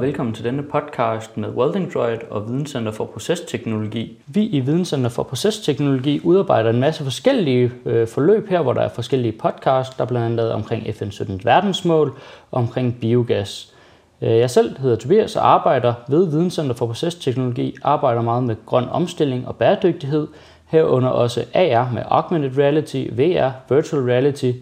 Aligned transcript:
og 0.00 0.06
velkommen 0.06 0.34
til 0.34 0.44
denne 0.44 0.62
podcast 0.62 1.36
med 1.36 1.48
Welding 1.48 1.94
Droid 1.94 2.18
og 2.30 2.46
Videnscenter 2.48 2.92
for 2.92 3.04
Procesteknologi. 3.04 4.18
Vi 4.26 4.46
i 4.46 4.60
Videnscenter 4.60 5.10
for 5.10 5.22
Procesteknologi 5.22 6.20
udarbejder 6.24 6.70
en 6.70 6.80
masse 6.80 7.04
forskellige 7.04 7.72
øh, 7.86 8.08
forløb 8.08 8.48
her, 8.48 8.62
hvor 8.62 8.72
der 8.72 8.80
er 8.80 8.88
forskellige 8.88 9.32
podcasts, 9.32 9.96
der 9.96 10.04
blandt 10.04 10.26
andet 10.26 10.52
omkring 10.52 10.82
FN17 10.86 11.32
verdensmål 11.44 12.18
og 12.50 12.58
omkring 12.62 13.00
biogas. 13.00 13.74
Øh, 14.22 14.38
jeg 14.38 14.50
selv 14.50 14.78
hedder 14.78 14.96
Tobias 14.96 15.36
og 15.36 15.52
arbejder 15.52 15.94
ved 16.08 16.30
Videnscenter 16.30 16.74
for 16.74 16.86
Procesteknologi, 16.86 17.76
arbejder 17.82 18.22
meget 18.22 18.44
med 18.44 18.56
grøn 18.66 18.88
omstilling 18.90 19.48
og 19.48 19.56
bæredygtighed, 19.56 20.26
herunder 20.66 21.08
også 21.08 21.44
AR 21.54 21.90
med 21.92 22.02
Augmented 22.08 22.58
Reality, 22.58 23.06
VR, 23.12 23.74
Virtual 23.74 24.02
Reality, 24.02 24.52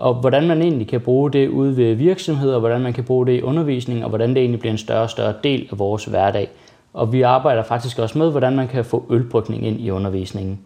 og 0.00 0.14
hvordan 0.14 0.48
man 0.48 0.62
egentlig 0.62 0.88
kan 0.88 1.00
bruge 1.00 1.30
det 1.30 1.48
ude 1.48 1.76
ved 1.76 1.94
virksomheder, 1.94 2.54
og 2.54 2.60
hvordan 2.60 2.80
man 2.80 2.92
kan 2.92 3.04
bruge 3.04 3.26
det 3.26 3.32
i 3.32 3.42
undervisning, 3.42 4.04
og 4.04 4.08
hvordan 4.08 4.28
det 4.28 4.38
egentlig 4.38 4.60
bliver 4.60 4.72
en 4.72 4.78
større 4.78 5.02
og 5.02 5.10
større 5.10 5.34
del 5.44 5.68
af 5.72 5.78
vores 5.78 6.04
hverdag. 6.04 6.48
Og 6.94 7.12
vi 7.12 7.22
arbejder 7.22 7.62
faktisk 7.62 7.98
også 7.98 8.18
med, 8.18 8.30
hvordan 8.30 8.56
man 8.56 8.68
kan 8.68 8.84
få 8.84 9.06
ølbrygning 9.10 9.66
ind 9.66 9.80
i 9.80 9.90
undervisningen. 9.90 10.58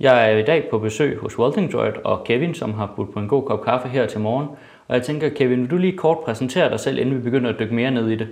Jeg 0.00 0.30
er 0.30 0.36
i 0.36 0.42
dag 0.42 0.64
på 0.70 0.78
besøg 0.78 1.18
hos 1.18 1.38
Welding 1.38 1.72
Droid 1.72 1.92
og 2.04 2.24
Kevin, 2.24 2.54
som 2.54 2.74
har 2.74 2.92
budt 2.96 3.12
på 3.12 3.18
en 3.18 3.28
god 3.28 3.42
kop 3.42 3.64
kaffe 3.64 3.88
her 3.88 4.06
til 4.06 4.20
morgen. 4.20 4.46
Og 4.88 4.94
jeg 4.94 5.02
tænker, 5.02 5.28
Kevin, 5.28 5.60
vil 5.60 5.70
du 5.70 5.76
lige 5.76 5.96
kort 5.96 6.18
præsentere 6.18 6.70
dig 6.70 6.80
selv, 6.80 6.98
inden 6.98 7.14
vi 7.14 7.20
begynder 7.20 7.50
at 7.50 7.56
dykke 7.58 7.74
mere 7.74 7.90
ned 7.90 8.08
i 8.08 8.16
det? 8.16 8.28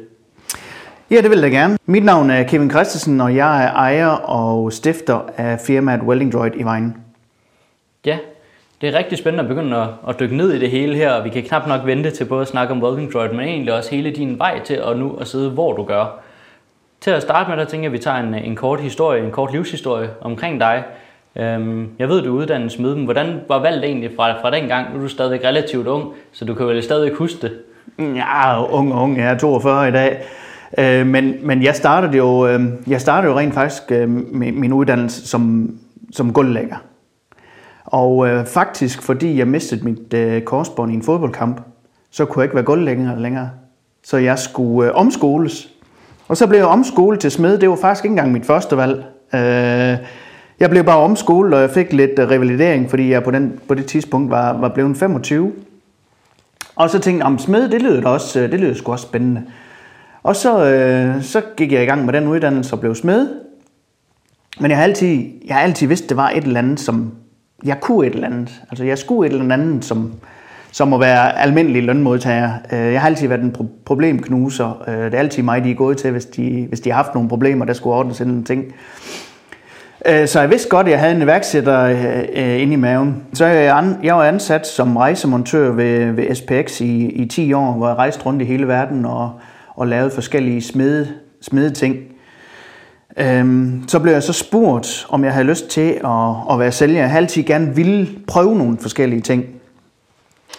Ja, 1.10 1.16
det 1.23 1.30
vil 1.30 1.41
jeg 1.41 1.51
gerne. 1.51 1.77
Mit 1.87 2.05
navn 2.05 2.30
er 2.30 2.43
Kevin 2.43 2.71
Christensen, 2.71 3.21
og 3.21 3.37
jeg 3.37 3.65
er 3.65 3.73
ejer 3.73 4.09
og 4.09 4.73
stifter 4.73 5.21
af 5.37 5.60
firmaet 5.66 6.02
Welding 6.02 6.32
Droid 6.32 6.52
i 6.57 6.62
Vejen. 6.62 6.96
Ja, 8.07 8.19
det 8.80 8.89
er 8.89 8.98
rigtig 8.98 9.19
spændende 9.19 9.43
at 9.43 9.48
begynde 9.48 9.77
at, 9.77 9.89
at 10.09 10.20
dykke 10.20 10.37
ned 10.37 10.52
i 10.52 10.59
det 10.59 10.70
hele 10.70 10.95
her, 10.97 11.12
og 11.12 11.25
vi 11.25 11.29
kan 11.30 11.43
knap 11.43 11.69
nok 11.69 11.87
vente 11.87 12.11
til 12.11 12.25
både 12.25 12.43
at 12.43 12.48
snakke 12.48 12.73
om 12.75 12.83
Walking 12.83 13.12
Droid, 13.12 13.30
men 13.30 13.41
egentlig 13.41 13.75
også 13.75 13.91
hele 13.91 14.11
din 14.11 14.38
vej 14.38 14.61
til 14.65 14.75
at 14.75 14.98
nu 14.98 15.16
at 15.21 15.29
sidde, 15.29 15.51
hvor 15.51 15.73
du 15.73 15.85
gør. 15.85 16.21
Til 17.01 17.10
at 17.10 17.23
starte 17.23 17.51
med, 17.51 17.59
der 17.59 17.65
tænker 17.65 17.85
jeg, 17.85 17.88
at 17.88 17.93
vi 17.93 17.99
tager 17.99 18.16
en, 18.16 18.35
en 18.35 18.57
kort 18.57 18.80
historie, 18.80 19.24
en 19.24 19.30
kort 19.30 19.52
livshistorie 19.52 20.10
omkring 20.21 20.60
dig. 20.60 20.85
Øhm, 21.37 21.88
jeg 21.99 22.09
ved, 22.09 22.23
du 22.23 22.37
er 22.37 22.41
uddannet 22.41 22.73
smed, 22.73 22.95
hvordan 22.95 23.41
var 23.49 23.59
valget 23.59 23.85
egentlig 23.85 24.10
fra, 24.16 24.41
fra 24.41 24.51
den 24.51 24.69
gang? 24.69 24.91
Nu 24.93 24.99
er 24.99 25.02
du 25.02 25.09
stadigvæk 25.09 25.45
relativt 25.45 25.87
ung, 25.87 26.13
så 26.32 26.45
du 26.45 26.54
kan 26.54 26.66
vel 26.66 26.82
stadig 26.82 27.13
huske 27.15 27.43
det. 27.43 27.52
Ja, 27.99 28.65
ung 28.65 28.95
ung, 28.95 29.19
jeg 29.19 29.30
er 29.30 29.38
42 29.38 29.88
i 29.88 29.93
dag. 29.93 30.23
Øh, 30.79 31.07
men, 31.07 31.35
men 31.43 31.63
jeg 31.63 31.74
startede 31.74 32.16
jo, 32.16 32.47
øh, 32.47 32.60
jeg 32.87 33.01
startede 33.01 33.32
jo 33.32 33.38
rent 33.38 33.54
faktisk 33.54 33.82
øh, 33.93 34.09
min 34.35 34.73
uddannelse 34.73 35.29
som, 35.29 35.74
som 36.13 36.32
gulvlægger. 36.32 36.76
Og 37.91 38.29
øh, 38.29 38.46
faktisk, 38.46 39.02
fordi 39.02 39.38
jeg 39.38 39.49
mistede 39.49 39.85
mit 39.85 40.15
øh, 40.15 40.43
korsbånd 40.43 40.93
i 40.93 40.95
en 40.95 41.02
fodboldkamp, 41.02 41.60
så 42.10 42.24
kunne 42.24 42.41
jeg 42.41 42.45
ikke 42.45 42.55
være 42.55 42.65
gulvlægger 42.65 43.19
længere. 43.19 43.51
Så 44.05 44.16
jeg 44.16 44.38
skulle 44.38 44.88
øh, 44.88 44.97
omskoles. 44.97 45.69
Og 46.29 46.37
så 46.37 46.47
blev 46.47 46.59
jeg 46.59 46.66
omskolet 46.66 47.21
til 47.21 47.30
smed. 47.30 47.59
Det 47.59 47.71
var 47.71 47.77
faktisk 47.77 48.05
ikke 48.05 48.13
engang 48.13 48.32
mit 48.32 48.47
første 48.47 48.77
valg. 48.77 49.05
Øh, 49.35 50.07
jeg 50.60 50.71
blev 50.71 50.85
bare 50.85 50.99
omskolet, 50.99 51.55
og 51.55 51.60
jeg 51.60 51.71
fik 51.71 51.93
lidt 51.93 52.19
øh, 52.19 52.29
revalidering, 52.29 52.91
fordi 52.91 53.10
jeg 53.10 53.24
på, 53.24 53.30
den, 53.30 53.60
på 53.69 53.74
det 53.74 53.87
tidspunkt 53.87 54.30
var, 54.30 54.52
var 54.52 54.69
blevet 54.69 54.97
25. 54.97 55.52
Og 56.77 56.91
så 56.91 56.99
tænkte 56.99 57.27
jeg, 57.27 57.41
smed, 57.41 57.69
det 57.69 57.82
lyder 57.82 58.09
også, 58.09 58.41
øh, 58.41 58.52
det 58.52 58.60
lyder 58.60 58.75
sgu 58.75 58.93
også 58.93 59.07
spændende. 59.07 59.43
Og 60.23 60.37
så, 60.37 60.65
øh, 60.65 61.23
så 61.23 61.43
gik 61.57 61.73
jeg 61.73 61.82
i 61.82 61.87
gang 61.87 62.04
med 62.04 62.13
den 62.13 62.29
uddannelse 62.29 62.75
og 62.75 62.80
blev 62.80 62.95
smed. 62.95 63.29
Men 64.60 64.71
jeg 64.71 64.78
har 64.78 64.84
altid, 64.84 65.25
jeg 65.47 65.56
har 65.56 65.62
altid 65.62 65.87
vidst, 65.87 66.03
at 66.03 66.09
det 66.09 66.16
var 66.16 66.31
et 66.31 66.44
eller 66.44 66.59
andet, 66.59 66.81
som 66.81 67.12
jeg 67.65 67.81
kunne 67.81 68.06
et 68.06 68.15
eller 68.15 68.27
andet. 68.27 68.62
Altså 68.71 68.84
jeg 68.84 68.99
skulle 68.99 69.31
et 69.31 69.41
eller 69.41 69.55
andet, 69.55 69.84
som, 69.84 70.12
som 70.72 70.93
at 70.93 71.00
være 71.00 71.39
almindelig 71.39 71.83
lønmodtager. 71.83 72.50
Øh, 72.72 72.93
jeg 72.93 73.00
har 73.00 73.09
altid 73.09 73.28
været 73.28 73.41
en 73.41 73.56
problemknuser. 73.84 74.83
Øh, 74.89 75.05
det 75.05 75.15
er 75.15 75.19
altid 75.19 75.43
mig, 75.43 75.65
de 75.65 75.71
er 75.71 75.75
gået 75.75 75.97
til, 75.97 76.11
hvis 76.11 76.27
de, 76.27 76.66
hvis 76.69 76.81
de 76.81 76.91
har 76.91 76.97
haft 76.97 77.15
nogle 77.15 77.28
problemer, 77.28 77.65
der 77.65 77.72
skulle 77.72 77.97
ordnes 77.97 78.21
en 78.21 78.44
ting. 78.44 78.65
Øh, 80.06 80.28
så 80.28 80.41
jeg 80.41 80.50
vidste 80.50 80.69
godt, 80.69 80.87
at 80.87 80.91
jeg 80.91 81.00
havde 81.00 81.15
en 81.15 81.22
iværksætter 81.22 81.87
inde 82.34 82.72
i 82.72 82.76
maven. 82.76 83.22
Så 83.32 83.47
jeg, 83.47 83.97
jeg 84.03 84.15
var 84.15 84.25
ansat 84.25 84.66
som 84.66 84.97
rejsemontør 84.97 85.70
ved, 85.70 86.12
ved 86.12 86.34
SPX 86.34 86.81
i, 86.81 87.06
i 87.06 87.26
10 87.26 87.53
år, 87.53 87.72
hvor 87.72 87.88
jeg 87.88 87.97
rejste 87.97 88.26
rundt 88.26 88.43
i 88.43 88.44
hele 88.44 88.69
verden 88.69 89.04
og, 89.04 89.32
og 89.76 89.87
lavede 89.87 90.10
forskellige 90.10 90.62
smede, 90.62 91.09
smede 91.41 91.70
ting. 91.70 91.97
Øhm, 93.16 93.84
så 93.88 93.98
blev 93.98 94.12
jeg 94.12 94.22
så 94.22 94.32
spurgt, 94.32 95.06
om 95.09 95.25
jeg 95.25 95.32
havde 95.32 95.47
lyst 95.47 95.69
til 95.69 95.91
at, 96.04 96.53
at 96.53 96.59
være 96.59 96.72
sælger. 96.72 97.00
Jeg 97.00 97.09
havde 97.10 97.22
altid 97.22 97.43
gerne 97.43 97.75
ville 97.75 98.09
prøve 98.26 98.59
nogle 98.59 98.78
forskellige 98.81 99.21
ting. 99.21 99.44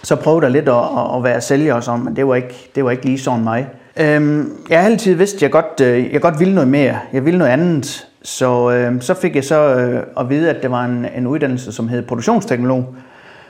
Så 0.03 0.15
prøvede 0.15 0.45
jeg 0.45 0.51
lidt 0.51 0.69
at, 0.69 1.15
at 1.15 1.23
være 1.23 1.41
sælger 1.41 1.73
og 1.73 1.83
sådan, 1.83 2.05
men 2.05 2.15
det 2.15 2.27
var 2.27 2.35
ikke, 2.35 2.69
det 2.75 2.85
var 2.85 2.91
ikke 2.91 3.05
lige 3.05 3.19
sådan 3.19 3.43
mig. 3.43 3.67
Øhm, 3.99 4.53
jeg 4.69 4.79
har 4.79 4.85
altid 4.85 5.13
vidst, 5.15 5.35
at 5.35 5.41
jeg 5.41 5.51
godt, 5.51 5.81
øh, 5.81 6.13
jeg 6.13 6.21
godt 6.21 6.39
ville 6.39 6.55
noget 6.55 6.67
mere. 6.67 6.99
Jeg 7.13 7.25
ville 7.25 7.37
noget 7.37 7.51
andet. 7.51 8.07
Så, 8.23 8.71
øh, 8.71 9.01
så 9.01 9.13
fik 9.13 9.35
jeg 9.35 9.43
så 9.43 9.75
øh, 9.75 10.03
at 10.19 10.29
vide, 10.29 10.49
at 10.49 10.63
det 10.63 10.71
var 10.71 10.85
en, 10.85 11.05
en 11.17 11.27
uddannelse, 11.27 11.71
som 11.71 11.87
hed 11.87 12.01
produktionsteknolog, 12.01 12.95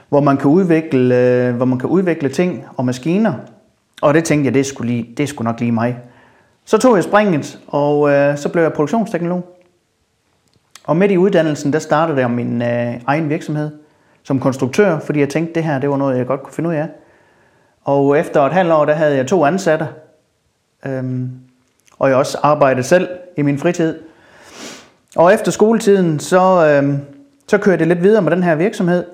hvor 0.09 0.21
man 0.21 0.37
kan 0.37 0.51
udvikle, 0.51 1.17
øh, 1.17 1.55
hvor 1.55 1.65
man 1.65 1.79
kan 1.79 1.89
udvikle 1.89 2.29
ting 2.29 2.65
og 2.77 2.85
maskiner. 2.85 3.33
Og 4.01 4.13
det 4.13 4.23
tænkte 4.23 4.45
jeg, 4.45 4.53
det 4.53 4.65
skulle, 4.65 4.93
lige, 4.93 5.09
det 5.17 5.29
skulle 5.29 5.45
nok 5.45 5.59
lige 5.59 5.71
mig. 5.71 5.97
Så 6.71 6.77
tog 6.77 6.95
jeg 6.95 7.03
springet, 7.03 7.59
og 7.67 8.09
øh, 8.09 8.37
så 8.37 8.49
blev 8.49 8.63
jeg 8.63 8.73
produktionsteknolog. 8.73 9.57
Og 10.83 10.97
midt 10.97 11.11
i 11.11 11.17
uddannelsen, 11.17 11.73
der 11.73 11.79
startede 11.79 12.19
jeg 12.19 12.31
min 12.31 12.61
øh, 12.61 12.93
egen 13.07 13.29
virksomhed 13.29 13.71
som 14.23 14.39
konstruktør, 14.39 14.99
fordi 14.99 15.19
jeg 15.19 15.29
tænkte, 15.29 15.53
det 15.53 15.63
her 15.63 15.79
det 15.79 15.89
var 15.89 15.97
noget, 15.97 16.17
jeg 16.17 16.27
godt 16.27 16.43
kunne 16.43 16.53
finde 16.53 16.69
ud 16.69 16.75
af. 16.75 16.87
Og 17.83 18.19
efter 18.19 18.41
et 18.41 18.53
halvt 18.53 18.71
år, 18.71 18.85
der 18.85 18.93
havde 18.93 19.15
jeg 19.15 19.27
to 19.27 19.45
ansatte. 19.45 19.87
Øhm, 20.85 21.31
og 21.99 22.09
jeg 22.09 22.17
også 22.17 22.37
arbejdede 22.43 22.83
selv 22.83 23.09
i 23.37 23.41
min 23.41 23.59
fritid. 23.59 23.99
Og 25.15 25.33
efter 25.33 25.51
skoletiden, 25.51 26.19
så, 26.19 26.65
øhm, 26.65 26.99
så 27.47 27.57
kørte 27.57 27.79
jeg 27.79 27.87
lidt 27.87 28.03
videre 28.03 28.21
med 28.21 28.31
den 28.31 28.43
her 28.43 28.55
virksomhed. 28.55 29.05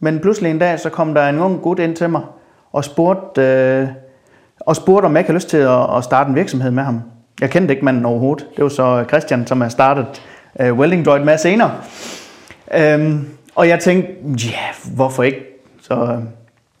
Men 0.00 0.20
pludselig 0.20 0.50
en 0.50 0.58
dag, 0.58 0.80
så 0.80 0.90
kom 0.90 1.14
der 1.14 1.28
en 1.28 1.38
ung 1.38 1.62
gut 1.62 1.78
ind 1.78 1.96
til 1.96 2.10
mig 2.10 2.22
og 2.72 2.84
spurgte, 2.84 3.42
øh, 3.42 3.88
og 4.68 4.76
spurgte, 4.76 5.06
om 5.06 5.12
jeg 5.12 5.20
ikke 5.20 5.28
havde 5.28 5.36
lyst 5.36 5.48
til 5.48 5.56
at, 5.56 5.96
at 5.96 6.04
starte 6.04 6.28
en 6.28 6.34
virksomhed 6.34 6.70
med 6.70 6.82
ham. 6.82 7.02
Jeg 7.40 7.50
kendte 7.50 7.74
ikke 7.74 7.84
manden 7.84 8.04
overhovedet. 8.04 8.46
Det 8.56 8.62
var 8.62 8.68
så 8.68 9.04
Christian, 9.08 9.46
som 9.46 9.60
har 9.60 9.68
startet 9.68 10.22
uh, 10.60 10.78
Welding 10.78 11.04
Droid 11.04 11.24
med 11.24 11.38
senere. 11.38 11.70
Um, 12.94 13.28
og 13.54 13.68
jeg 13.68 13.80
tænkte, 13.80 14.12
ja, 14.22 14.50
yeah, 14.50 14.94
hvorfor 14.94 15.22
ikke? 15.22 15.40
Så, 15.82 15.94
uh, 15.94 16.22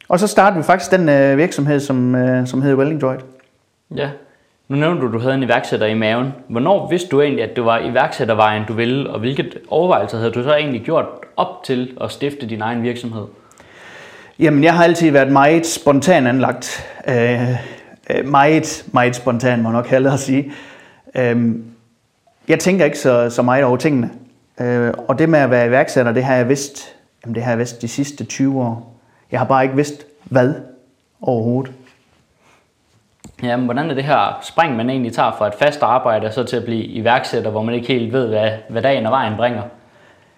og 0.08 0.20
så 0.20 0.26
startede 0.26 0.58
vi 0.58 0.64
faktisk 0.64 0.90
den 0.90 1.00
uh, 1.00 1.38
virksomhed, 1.38 1.80
som, 1.80 2.14
uh, 2.14 2.46
som 2.46 2.62
hedder 2.62 2.76
Welding 2.76 3.00
Droid. 3.00 3.18
Ja, 3.96 4.08
nu 4.68 4.76
nævnte 4.76 5.02
du, 5.02 5.06
at 5.06 5.12
du 5.12 5.18
havde 5.18 5.34
en 5.34 5.42
iværksætter 5.42 5.86
i 5.86 5.94
maven. 5.94 6.32
Hvornår 6.48 6.88
vidste 6.90 7.08
du 7.08 7.20
egentlig, 7.20 7.44
at 7.44 7.56
det 7.56 7.64
var 7.64 7.78
iværksættervejen, 7.78 8.62
du 8.68 8.72
ville, 8.72 9.10
og 9.10 9.20
hvilket 9.20 9.58
overvejelser 9.68 10.18
havde 10.18 10.30
du 10.30 10.42
så 10.42 10.54
egentlig 10.54 10.80
gjort 10.80 11.06
op 11.36 11.64
til 11.64 11.96
at 12.00 12.10
stifte 12.10 12.46
din 12.46 12.62
egen 12.62 12.82
virksomhed? 12.82 13.24
Jamen, 14.38 14.64
jeg 14.64 14.74
har 14.74 14.84
altid 14.84 15.10
været 15.10 15.32
meget 15.32 15.66
spontan 15.66 16.26
anlagt. 16.26 16.86
Øh, 17.08 17.77
øh 18.10 18.28
meget, 18.28 18.84
meget 18.92 19.16
spontan, 19.16 19.62
må 19.62 19.70
nok 19.70 19.86
hellere 19.86 20.18
sige. 20.18 20.52
Øh, 21.14 21.54
jeg 22.48 22.58
tænker 22.58 22.84
ikke 22.84 22.98
så, 22.98 23.30
så 23.30 23.42
meget 23.42 23.64
over 23.64 23.76
tingene. 23.76 24.10
Øh, 24.60 24.92
og 25.08 25.18
det 25.18 25.28
med 25.28 25.38
at 25.38 25.50
være 25.50 25.66
iværksætter, 25.66 26.12
det 26.12 26.24
har 26.24 26.34
jeg 26.34 26.48
vidst, 26.48 26.94
jamen 27.24 27.34
det 27.34 27.42
har 27.42 27.50
jeg 27.50 27.58
vidst 27.58 27.82
de 27.82 27.88
sidste 27.88 28.24
20 28.24 28.62
år. 28.62 28.94
Jeg 29.30 29.40
har 29.40 29.46
bare 29.46 29.62
ikke 29.62 29.76
vidst, 29.76 30.06
hvad 30.24 30.54
overhovedet. 31.22 31.72
Jamen, 33.42 33.64
hvordan 33.64 33.90
er 33.90 33.94
det 33.94 34.04
her 34.04 34.38
spring, 34.42 34.76
man 34.76 34.90
egentlig 34.90 35.12
tager 35.12 35.32
fra 35.38 35.46
et 35.46 35.54
fast 35.54 35.82
arbejde 35.82 36.32
så 36.32 36.44
til 36.44 36.56
at 36.56 36.64
blive 36.64 36.84
iværksætter, 36.84 37.50
hvor 37.50 37.62
man 37.62 37.74
ikke 37.74 37.88
helt 37.88 38.12
ved, 38.12 38.28
hvad, 38.28 38.50
hvad 38.68 38.82
dagen 38.82 39.06
og 39.06 39.12
vejen 39.12 39.36
bringer? 39.36 39.62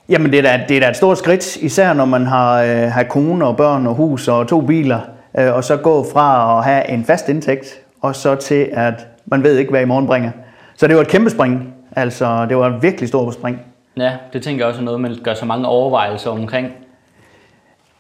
Jamen, 0.09 0.33
det 0.33 0.39
er, 0.39 0.43
da, 0.43 0.65
det 0.69 0.77
er 0.77 0.81
da 0.81 0.89
et 0.89 0.97
stort 0.97 1.19
skridt, 1.19 1.57
især 1.57 1.93
når 1.93 2.05
man 2.05 2.27
har, 2.27 2.63
øh, 2.63 2.91
har 2.91 3.03
kone 3.03 3.47
og 3.47 3.57
børn 3.57 3.87
og 3.87 3.95
hus 3.95 4.29
og 4.29 4.49
to 4.49 4.61
biler, 4.61 5.01
øh, 5.39 5.55
og 5.55 5.65
så 5.65 5.77
gå 5.77 6.07
fra 6.13 6.59
at 6.59 6.65
have 6.65 6.91
en 6.91 7.05
fast 7.05 7.29
indtægt, 7.29 7.81
og 8.03 8.17
så 8.17 8.35
til, 8.35 8.69
at 8.73 9.07
man 9.27 9.43
ved 9.43 9.57
ikke, 9.57 9.71
hvad 9.71 9.81
i 9.81 9.85
morgen 9.85 10.07
bringer. 10.07 10.31
Så 10.77 10.87
det 10.87 10.97
var 10.97 11.03
et 11.03 11.09
kæmpe 11.09 11.31
spring. 11.31 11.75
Altså, 11.97 12.47
det 12.49 12.57
var 12.57 12.67
et 12.67 12.83
virkelig 12.83 13.09
stort 13.09 13.35
spring. 13.35 13.61
Ja, 13.97 14.13
det 14.33 14.43
tænker 14.43 14.65
jeg 14.65 14.69
også 14.69 14.81
er 14.81 14.85
noget, 14.85 15.01
man 15.01 15.17
gør 15.25 15.35
så 15.35 15.45
mange 15.45 15.67
overvejelser 15.67 16.31
omkring. 16.31 16.67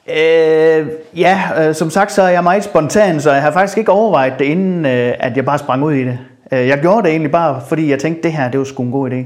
Øh, 0.09 0.87
ja, 1.17 1.41
øh, 1.59 1.75
som 1.75 1.91
sagt, 1.91 2.12
så 2.12 2.23
er 2.23 2.29
jeg 2.29 2.43
meget 2.43 2.65
spontan, 2.65 3.21
så 3.21 3.32
jeg 3.32 3.43
har 3.43 3.50
faktisk 3.50 3.79
ikke 3.79 3.93
overvejet 3.93 4.38
det, 4.38 4.44
inden 4.44 4.87
øh, 4.87 5.15
at 5.19 5.37
jeg 5.37 5.44
bare 5.44 5.59
sprang 5.59 5.85
ud 5.85 5.93
i 5.93 6.05
det. 6.05 6.19
Øh, 6.53 6.69
jeg 6.69 6.81
gjorde 6.81 7.03
det 7.03 7.11
egentlig 7.11 7.32
bare, 7.32 7.61
fordi 7.69 7.91
jeg 7.91 7.99
tænkte, 7.99 8.23
det 8.23 8.32
her, 8.32 8.50
det 8.50 8.59
var 8.59 8.65
sgu 8.65 8.82
en 8.82 8.91
god 8.91 9.11
idé. 9.11 9.25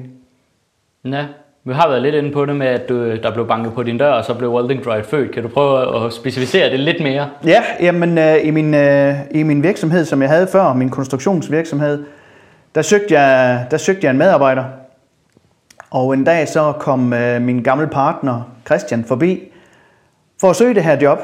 Ja, 1.05 1.27
vi 1.67 1.73
har 1.73 1.89
været 1.89 2.03
lidt 2.03 2.15
inde 2.15 2.33
på 2.33 2.47
det 2.47 2.57
med, 2.57 2.67
at 2.67 2.89
du, 2.89 3.17
der 3.17 3.33
blev 3.33 3.49
banket 3.49 3.75
på 3.75 3.83
din 3.83 3.99
dør, 3.99 4.13
og 4.13 4.25
så 4.25 4.35
blev 4.35 4.55
Welding 4.55 4.85
Droid 4.85 5.05
født. 5.05 5.33
Kan 5.33 5.43
du 5.43 5.49
prøve 5.49 6.07
at 6.07 6.13
specificere 6.13 6.71
det 6.71 6.81
lidt 6.81 7.03
mere? 7.03 7.29
Ja, 7.45 7.63
jamen 7.81 8.19
øh, 8.19 8.47
i, 8.47 8.51
min, 8.51 8.75
øh, 8.75 9.15
i 9.31 9.43
min 9.43 9.63
virksomhed, 9.63 10.05
som 10.05 10.23
jeg 10.23 10.31
havde 10.31 10.47
før, 10.47 10.73
min 10.73 10.91
konstruktionsvirksomhed, 10.91 12.05
der 12.75 12.83
søgte 12.83 13.21
jeg, 13.21 13.67
der 13.71 13.77
søgte 13.77 14.05
jeg 14.05 14.11
en 14.11 14.19
medarbejder. 14.19 14.65
Og 15.91 16.15
en 16.15 16.25
dag 16.25 16.49
så 16.49 16.73
kom 16.73 17.13
øh, 17.13 17.43
min 17.43 17.63
gamle 17.63 17.87
partner 17.87 18.51
Christian 18.67 19.05
forbi 19.05 19.53
for 20.41 20.51
at 20.51 20.57
søge 20.57 20.75
det 20.75 20.85
her 20.85 21.01
job. 21.03 21.19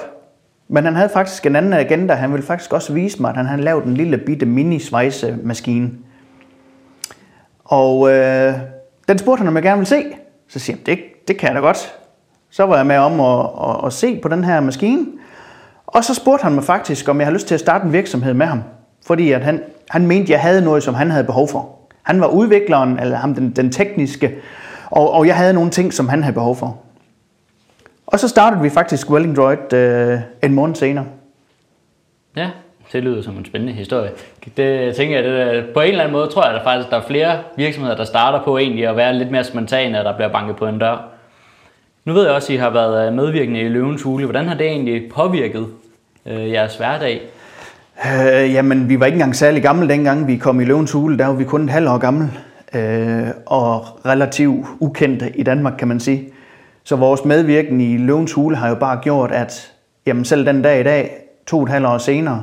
Men 0.69 0.85
han 0.85 0.95
havde 0.95 1.09
faktisk 1.09 1.47
en 1.47 1.57
anden 1.57 1.73
agenda. 1.73 2.15
Han 2.15 2.33
ville 2.33 2.47
faktisk 2.47 2.73
også 2.73 2.93
vise 2.93 3.21
mig, 3.21 3.31
at 3.31 3.37
han 3.37 3.47
havde 3.47 3.63
lavet 3.63 3.85
en 3.85 3.95
lille 3.95 4.19
bitte 4.19 4.47
mini-svejsemaskine. 4.47 5.89
Og 7.65 8.13
øh, 8.13 8.55
den 9.09 9.19
spurgte 9.19 9.41
han, 9.41 9.49
om 9.49 9.55
jeg 9.55 9.63
gerne 9.63 9.79
ville 9.79 9.89
se. 9.89 10.05
Så 10.51 10.59
siger 10.59 10.77
jeg, 10.77 10.87
det, 10.87 11.29
det 11.29 11.39
kan 11.39 11.47
jeg 11.49 11.55
da 11.55 11.61
godt. 11.61 11.95
Så 12.51 12.67
var 12.67 12.77
jeg 12.77 12.87
med 12.87 12.97
om 12.97 13.21
at, 13.21 13.51
at, 13.71 13.87
at 13.87 13.93
se 13.93 14.21
på 14.23 14.29
den 14.29 14.45
her 14.45 14.61
maskine. 14.61 15.07
Og 15.87 16.05
så 16.05 16.15
spurgte 16.15 16.43
han 16.43 16.53
mig 16.53 16.65
faktisk, 16.65 17.09
om 17.09 17.19
jeg 17.19 17.27
havde 17.27 17.35
lyst 17.35 17.47
til 17.47 17.55
at 17.55 17.61
starte 17.61 17.85
en 17.87 17.93
virksomhed 17.93 18.35
med 18.35 18.47
ham. 18.47 18.63
Fordi 19.07 19.33
at 19.33 19.43
han, 19.43 19.63
han 19.89 20.07
mente, 20.07 20.33
jeg 20.33 20.41
havde 20.41 20.63
noget, 20.63 20.83
som 20.83 20.95
han 20.95 21.11
havde 21.11 21.25
behov 21.25 21.49
for. 21.49 21.79
Han 22.03 22.21
var 22.21 22.27
udvikleren, 22.27 22.99
eller 22.99 23.17
ham 23.17 23.35
den, 23.35 23.51
den 23.51 23.73
tekniske, 23.73 24.35
og, 24.91 25.13
og 25.13 25.27
jeg 25.27 25.37
havde 25.37 25.53
nogle 25.53 25.71
ting, 25.71 25.93
som 25.93 26.09
han 26.09 26.23
havde 26.23 26.35
behov 26.35 26.57
for. 26.57 26.79
Og 28.07 28.21
så 28.21 28.29
startede 28.29 28.63
vi 28.63 28.71
faktisk 28.71 29.11
Welding 29.11 29.37
Droid 29.37 29.73
øh, 29.73 30.21
en 30.43 30.55
måned 30.55 30.75
senere. 30.75 31.05
Ja, 32.37 32.51
det 32.93 33.03
lyder 33.03 33.23
som 33.23 33.39
en 33.39 33.45
spændende 33.45 33.73
historie. 33.73 34.11
Det 34.57 34.95
tænker 34.97 35.21
jeg, 35.21 35.25
det, 35.25 35.65
på 35.75 35.81
en 35.81 35.89
eller 35.89 36.01
anden 36.01 36.13
måde 36.13 36.27
tror 36.27 36.43
jeg, 36.43 36.51
at 36.51 36.59
der 36.59 36.65
faktisk 36.65 36.91
der 36.91 36.97
er 36.97 37.03
flere 37.07 37.39
virksomheder, 37.57 37.97
der 37.97 38.05
starter 38.05 38.43
på 38.45 38.59
egentlig 38.59 38.89
at 38.89 38.97
være 38.97 39.15
lidt 39.15 39.31
mere 39.31 39.45
spontane, 39.45 39.99
at 39.99 40.05
der 40.05 40.17
bliver 40.17 40.29
banket 40.29 40.57
på 40.57 40.67
en 40.67 40.79
dør. 40.79 41.09
Nu 42.05 42.13
ved 42.13 42.25
jeg 42.25 42.33
også, 42.33 42.53
at 42.53 42.55
I 42.55 42.59
har 42.59 42.71
været 42.71 43.07
øh, 43.07 43.15
medvirkende 43.15 43.61
i 43.61 43.69
Løvens 43.69 44.03
Hule. 44.03 44.25
Hvordan 44.25 44.49
har 44.49 44.55
det 44.55 44.67
egentlig 44.67 45.11
påvirket 45.13 45.67
øh, 46.27 46.51
jeres 46.51 46.77
hverdag? 46.77 47.21
Øh, 48.07 48.53
jamen, 48.53 48.89
vi 48.89 49.01
var 49.01 49.07
ikke 49.07 49.17
engang 49.17 49.37
særlig 49.37 49.63
gamle 49.63 49.89
dengang 49.89 50.27
vi 50.27 50.37
kom 50.37 50.61
i 50.61 50.65
Løvens 50.65 50.93
Hule. 50.93 51.19
Der 51.19 51.27
var 51.27 51.35
vi 51.35 51.45
kun 51.45 51.65
et 51.65 51.71
halvt 51.71 51.89
år 51.89 51.99
gammel. 51.99 52.29
Øh, 52.75 53.29
og 53.47 53.85
relativt 54.07 54.67
ukendte 54.81 55.33
i 55.37 55.43
Danmark, 55.43 55.75
kan 55.79 55.89
man 55.89 56.01
sige. 56.01 56.29
Så 56.85 56.97
vores 56.97 57.25
medvirken 57.25 57.81
i 57.81 57.97
Løvens 57.97 58.33
Hule 58.33 58.57
har 58.57 58.69
jo 58.69 58.75
bare 58.75 58.99
gjort, 59.03 59.31
at 59.33 59.73
jamen, 60.07 60.25
selv 60.25 60.47
den 60.47 60.63
dag 60.63 60.81
i 60.81 60.83
dag, 60.83 61.11
to 61.47 61.57
og 61.57 61.63
et 61.63 61.69
halvt 61.69 61.87
år 61.87 61.99
senere, 61.99 62.43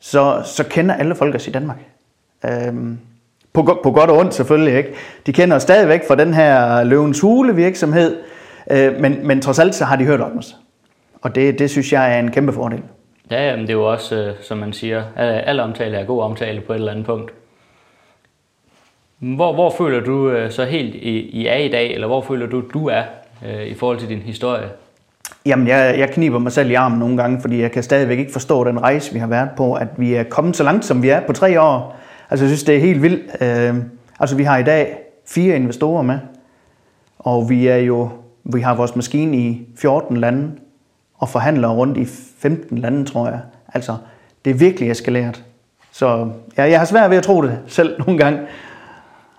så, 0.00 0.42
så 0.44 0.64
kender 0.64 0.94
alle 0.94 1.14
folk 1.14 1.34
os 1.34 1.48
i 1.48 1.50
Danmark. 1.50 1.78
Øhm, 2.44 2.98
på, 3.52 3.80
på 3.82 3.90
godt 3.90 4.10
og 4.10 4.18
ondt 4.18 4.34
selvfølgelig, 4.34 4.76
ikke? 4.78 4.94
De 5.26 5.32
kender 5.32 5.56
os 5.56 5.62
stadigvæk 5.62 6.00
fra 6.08 6.14
den 6.14 6.34
her 6.34 6.84
Løvens 6.84 7.20
Hule 7.20 7.56
virksomhed, 7.56 8.16
øh, 8.70 9.00
men, 9.00 9.26
men 9.26 9.40
trods 9.40 9.58
alt 9.58 9.74
så 9.74 9.84
har 9.84 9.96
de 9.96 10.04
hørt 10.04 10.20
om 10.20 10.38
os. 10.38 10.56
Og 11.22 11.34
det, 11.34 11.58
det 11.58 11.70
synes 11.70 11.92
jeg 11.92 12.14
er 12.14 12.18
en 12.18 12.30
kæmpe 12.30 12.52
fordel. 12.52 12.82
Ja, 13.30 13.48
jamen, 13.48 13.62
det 13.62 13.70
er 13.70 13.74
jo 13.74 13.92
også, 13.92 14.16
øh, 14.16 14.34
som 14.42 14.58
man 14.58 14.72
siger, 14.72 15.04
al 15.16 15.60
omtale 15.60 15.96
er 15.96 16.04
god 16.04 16.22
omtale 16.22 16.60
på 16.60 16.72
et 16.72 16.76
eller 16.76 16.92
andet 16.92 17.06
punkt. 17.06 17.32
Hvor, 19.18 19.52
hvor 19.52 19.74
føler 19.78 20.00
du 20.00 20.30
øh, 20.30 20.50
så 20.50 20.64
helt 20.64 20.94
i, 20.94 21.18
i 21.18 21.46
er 21.46 21.56
i 21.56 21.68
dag, 21.68 21.94
eller 21.94 22.06
hvor 22.06 22.20
føler 22.20 22.46
du, 22.46 22.62
du 22.74 22.88
er 22.88 23.02
øh, 23.46 23.66
i 23.66 23.74
forhold 23.74 23.98
til 23.98 24.08
din 24.08 24.18
historie? 24.18 24.68
Jamen, 25.46 25.68
jeg, 25.68 25.94
jeg 25.98 26.10
kniber 26.10 26.38
mig 26.38 26.52
selv 26.52 26.70
i 26.70 26.74
armen 26.74 26.98
nogle 26.98 27.16
gange, 27.16 27.40
fordi 27.40 27.60
jeg 27.60 27.72
kan 27.72 27.82
stadigvæk 27.82 28.18
ikke 28.18 28.32
forstå 28.32 28.64
den 28.64 28.82
rejse, 28.82 29.12
vi 29.12 29.18
har 29.18 29.26
været 29.26 29.48
på, 29.56 29.74
at 29.74 29.88
vi 29.96 30.14
er 30.14 30.22
kommet 30.22 30.56
så 30.56 30.62
langt, 30.62 30.84
som 30.84 31.02
vi 31.02 31.08
er 31.08 31.20
på 31.26 31.32
tre 31.32 31.60
år. 31.60 31.96
Altså, 32.30 32.44
jeg 32.44 32.50
synes, 32.50 32.64
det 32.64 32.76
er 32.76 32.80
helt 32.80 33.02
vildt. 33.02 33.42
Øh, 33.42 33.74
altså, 34.20 34.36
vi 34.36 34.44
har 34.44 34.58
i 34.58 34.62
dag 34.62 34.96
fire 35.26 35.56
investorer 35.56 36.02
med, 36.02 36.18
og 37.18 37.50
vi 37.50 37.66
er 37.66 37.76
jo, 37.76 38.08
vi 38.44 38.60
har 38.60 38.74
vores 38.74 38.96
maskine 38.96 39.36
i 39.36 39.68
14 39.76 40.16
lande, 40.16 40.50
og 41.18 41.28
forhandler 41.28 41.68
rundt 41.68 41.98
i 41.98 42.04
15 42.38 42.78
lande, 42.78 43.04
tror 43.04 43.26
jeg. 43.26 43.40
Altså, 43.74 43.96
det 44.44 44.50
er 44.50 44.54
virkelig 44.54 44.90
eskaleret. 44.90 45.44
Så 45.92 46.30
ja, 46.58 46.62
jeg 46.62 46.78
har 46.78 46.86
svært 46.86 47.10
ved 47.10 47.16
at 47.16 47.22
tro 47.22 47.42
det 47.42 47.58
selv 47.66 47.98
nogle 47.98 48.18
gange. 48.18 48.40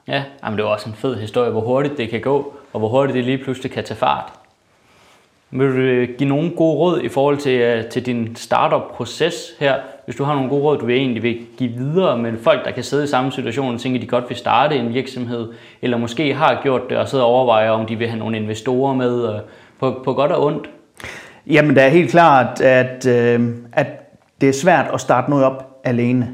Ja, 0.08 0.24
men 0.44 0.54
det 0.54 0.60
er 0.60 0.68
også 0.68 0.90
en 0.90 0.96
fed 0.96 1.16
historie, 1.16 1.52
hvor 1.52 1.62
hurtigt 1.62 1.98
det 1.98 2.10
kan 2.10 2.22
gå, 2.22 2.54
og 2.74 2.80
hvor 2.80 2.90
hurtigt 2.90 3.16
det 3.16 3.24
lige 3.24 3.44
pludselig 3.44 3.72
kan 3.72 3.84
tage 3.84 3.98
fart. 3.98 4.34
Vil 5.54 5.68
du 5.68 5.74
øh, 5.74 6.10
give 6.18 6.30
nogle 6.30 6.52
gode 6.52 6.78
råd 6.78 7.02
i 7.02 7.10
forhold 7.10 7.38
til, 7.38 7.60
øh, 7.62 7.86
til 7.86 8.06
din 8.06 8.36
startup-proces 8.36 9.34
her? 9.60 9.76
Hvis 10.06 10.16
du 10.16 10.24
har 10.24 10.34
nogle 10.34 10.50
gode 10.50 10.62
råd, 10.62 10.78
du 10.78 10.86
vil 10.86 10.96
egentlig 10.96 11.24
vil 11.24 11.38
give 11.58 11.70
videre 11.70 12.18
med 12.18 12.34
folk, 12.44 12.66
der 12.66 12.72
kan 12.72 12.84
sidde 12.84 13.04
i 13.04 13.08
samme 13.08 13.32
situation 13.32 13.74
og 13.74 13.80
tænke, 13.80 13.96
at 13.96 14.02
de 14.02 14.08
godt 14.08 14.30
vil 14.30 14.38
starte 14.38 14.76
en 14.76 14.94
virksomhed, 14.94 15.54
eller 15.82 15.98
måske 15.98 16.34
har 16.34 16.60
gjort 16.64 16.82
det 16.90 16.98
og 16.98 17.08
sidder 17.08 17.24
og 17.24 17.30
overvejer, 17.32 17.70
om 17.70 17.86
de 17.86 17.96
vil 17.96 18.08
have 18.08 18.20
nogle 18.20 18.38
investorer 18.38 18.94
med 18.94 19.30
øh, 19.30 19.40
på, 19.80 20.02
på 20.06 20.14
godt 20.14 20.32
og 20.32 20.46
ondt? 20.46 20.70
Jamen, 21.48 21.76
det 21.76 21.84
er 21.84 21.88
helt 21.88 22.12
klart, 22.12 22.62
at, 22.62 23.06
at 23.74 23.88
det 24.42 24.50
er 24.50 24.54
svært 24.54 24.86
at 24.94 25.02
starte 25.02 25.30
noget 25.30 25.46
op 25.46 25.82
alene. 25.84 26.30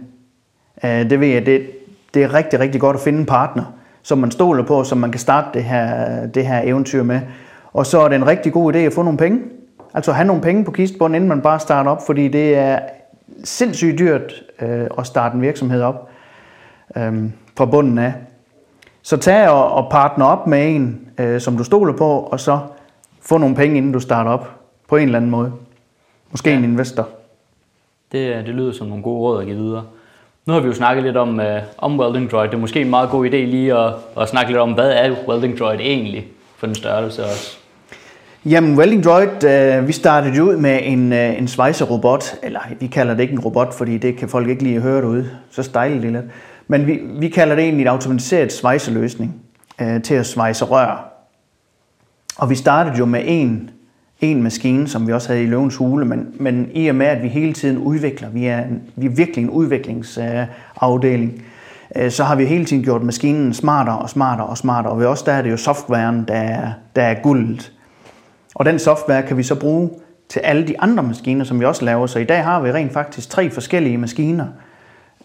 det 0.83 1.19
ved 1.19 1.27
jeg, 1.27 1.45
det, 1.45 1.69
det 2.13 2.23
er 2.23 2.33
rigtig, 2.33 2.59
rigtig 2.59 2.81
godt 2.81 2.95
at 2.95 3.01
finde 3.01 3.19
en 3.19 3.25
partner, 3.25 3.63
som 4.03 4.17
man 4.17 4.31
stoler 4.31 4.63
på, 4.63 4.83
som 4.83 4.97
man 4.97 5.11
kan 5.11 5.19
starte 5.19 5.47
det 5.53 5.63
her, 5.63 6.25
det 6.27 6.47
her 6.47 6.61
eventyr 6.61 7.03
med. 7.03 7.21
Og 7.73 7.85
så 7.85 7.99
er 7.99 8.07
det 8.07 8.15
en 8.15 8.27
rigtig 8.27 8.53
god 8.53 8.73
idé 8.75 8.77
at 8.77 8.93
få 8.93 9.01
nogle 9.01 9.17
penge. 9.17 9.39
Altså 9.93 10.11
have 10.11 10.27
nogle 10.27 10.41
penge 10.41 10.65
på 10.65 10.71
kistbunden, 10.71 11.15
inden 11.15 11.29
man 11.29 11.41
bare 11.41 11.59
starter 11.59 11.91
op, 11.91 12.01
fordi 12.05 12.27
det 12.27 12.55
er 12.55 12.79
sindssygt 13.43 13.99
dyrt 13.99 14.43
øh, 14.61 14.87
at 14.97 15.07
starte 15.07 15.35
en 15.35 15.41
virksomhed 15.41 15.81
op 15.81 16.09
øh, 16.97 17.23
fra 17.57 17.65
bunden 17.65 17.97
af. 17.97 18.13
Så 19.01 19.17
tag 19.17 19.49
og, 19.49 19.71
og 19.71 19.91
partner 19.91 20.25
op 20.25 20.47
med 20.47 20.75
en, 20.75 21.09
øh, 21.17 21.41
som 21.41 21.57
du 21.57 21.63
stoler 21.63 21.93
på, 21.93 22.19
og 22.19 22.39
så 22.39 22.59
få 23.21 23.37
nogle 23.37 23.55
penge, 23.55 23.77
inden 23.77 23.91
du 23.91 23.99
starter 23.99 24.31
op 24.31 24.49
på 24.89 24.95
en 24.95 25.03
eller 25.03 25.17
anden 25.17 25.31
måde. 25.31 25.51
Måske 26.31 26.49
ja. 26.49 26.57
en 26.57 26.63
investor. 26.63 27.09
Det, 28.11 28.45
det 28.45 28.55
lyder 28.55 28.71
som 28.71 28.87
nogle 28.87 29.03
gode 29.03 29.19
råd 29.19 29.39
at 29.39 29.45
give 29.45 29.57
videre. 29.57 29.83
Nu 30.45 30.53
har 30.53 30.59
vi 30.59 30.67
jo 30.67 30.73
snakket 30.73 31.03
lidt 31.03 31.17
om, 31.17 31.39
uh, 31.39 31.45
om 31.77 31.99
Welding 31.99 32.31
Droid. 32.31 32.49
Det 32.49 32.55
er 32.55 32.59
måske 32.59 32.81
en 32.81 32.89
meget 32.89 33.09
god 33.09 33.25
idé 33.25 33.35
lige 33.35 33.77
at, 33.77 33.93
at 34.17 34.29
snakke 34.29 34.51
lidt 34.51 34.61
om, 34.61 34.73
hvad 34.73 34.91
er 34.91 35.15
Welding 35.27 35.59
Droid 35.59 35.79
egentlig 35.79 36.27
for 36.57 36.67
den 36.67 36.75
størrelse 36.75 37.23
også? 37.23 37.57
Jamen, 38.45 38.77
Welding 38.77 39.03
Droid, 39.03 39.43
øh, 39.43 39.87
vi 39.87 39.91
startede 39.91 40.35
jo 40.35 40.43
ud 40.43 40.55
med 40.55 40.79
en, 40.83 41.13
øh, 41.13 41.37
en 41.37 41.47
svejserobot, 41.47 42.35
eller 42.43 42.59
vi 42.79 42.87
kalder 42.87 43.13
det 43.13 43.21
ikke 43.21 43.33
en 43.33 43.39
robot, 43.39 43.73
fordi 43.73 43.97
det 43.97 44.17
kan 44.17 44.29
folk 44.29 44.49
ikke 44.49 44.63
lige 44.63 44.81
høre 44.81 45.01
derude, 45.01 45.29
så 45.51 45.63
stejler 45.63 46.01
det 46.01 46.11
lidt. 46.11 46.25
Men 46.67 46.87
vi, 46.87 46.99
vi 47.19 47.29
kalder 47.29 47.55
det 47.55 47.63
egentlig 47.63 47.81
en 47.81 47.87
automatiseret 47.87 48.53
svejseløsning 48.53 49.35
øh, 49.81 50.01
til 50.01 50.13
at 50.13 50.25
svejse 50.25 50.65
rør. 50.65 51.13
Og 52.37 52.49
vi 52.49 52.55
startede 52.55 52.97
jo 52.97 53.05
med 53.05 53.21
en 53.25 53.69
en 54.21 54.43
maskine, 54.43 54.87
som 54.87 55.07
vi 55.07 55.13
også 55.13 55.27
havde 55.27 55.43
i 55.43 55.47
Løvens 55.47 55.75
Hule, 55.75 56.05
men, 56.05 56.27
men 56.39 56.69
i 56.73 56.87
og 56.87 56.95
med, 56.95 57.05
at 57.05 57.23
vi 57.23 57.27
hele 57.27 57.53
tiden 57.53 57.77
udvikler, 57.77 58.29
vi 58.29 58.45
er, 58.45 58.63
vi 58.95 59.05
er 59.05 59.09
virkelig 59.09 59.43
en 59.43 59.49
udviklingsafdeling, 59.49 61.33
øh, 61.33 61.41
Øh, 61.95 62.11
så 62.11 62.23
har 62.23 62.35
vi 62.35 62.45
hele 62.45 62.65
tiden 62.65 62.83
gjort 62.83 63.03
maskinen 63.03 63.53
smartere 63.53 63.97
og 63.97 64.09
smartere 64.09 64.47
og 64.47 64.57
smartere, 64.57 64.93
og 64.93 64.99
vi 64.99 65.05
også 65.05 65.23
der 65.25 65.33
er 65.33 65.41
det 65.41 65.51
jo 65.51 65.57
softwaren, 65.57 66.25
der 66.27 66.33
er, 66.33 66.71
der 66.95 67.01
er 67.01 67.21
guldet. 67.21 67.71
Og 68.55 68.65
den 68.65 68.79
software 68.79 69.23
kan 69.23 69.37
vi 69.37 69.43
så 69.43 69.55
bruge 69.55 69.89
til 70.29 70.39
alle 70.39 70.67
de 70.67 70.79
andre 70.79 71.03
maskiner, 71.03 71.45
som 71.45 71.59
vi 71.59 71.65
også 71.65 71.85
laver. 71.85 72.07
Så 72.07 72.19
i 72.19 72.23
dag 72.23 72.43
har 72.43 72.61
vi 72.61 72.71
rent 72.71 72.93
faktisk 72.93 73.29
tre 73.29 73.49
forskellige 73.49 73.97
maskiner, 73.97 74.45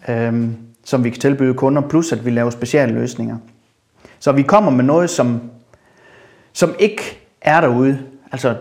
øhm, 0.07 0.55
som 0.83 1.03
vi 1.03 1.09
kan 1.09 1.19
tilbyde 1.19 1.53
kunder, 1.53 1.81
plus 1.81 2.11
at 2.11 2.25
vi 2.25 2.31
laver 2.31 2.49
speciale 2.49 2.93
løsninger. 2.93 3.37
Så 4.19 4.31
vi 4.31 4.41
kommer 4.41 4.71
med 4.71 4.83
noget, 4.83 5.09
som, 5.09 5.41
som 6.53 6.75
ikke 6.79 7.01
er 7.41 7.61
derude. 7.61 7.99
Altså, 8.31 8.55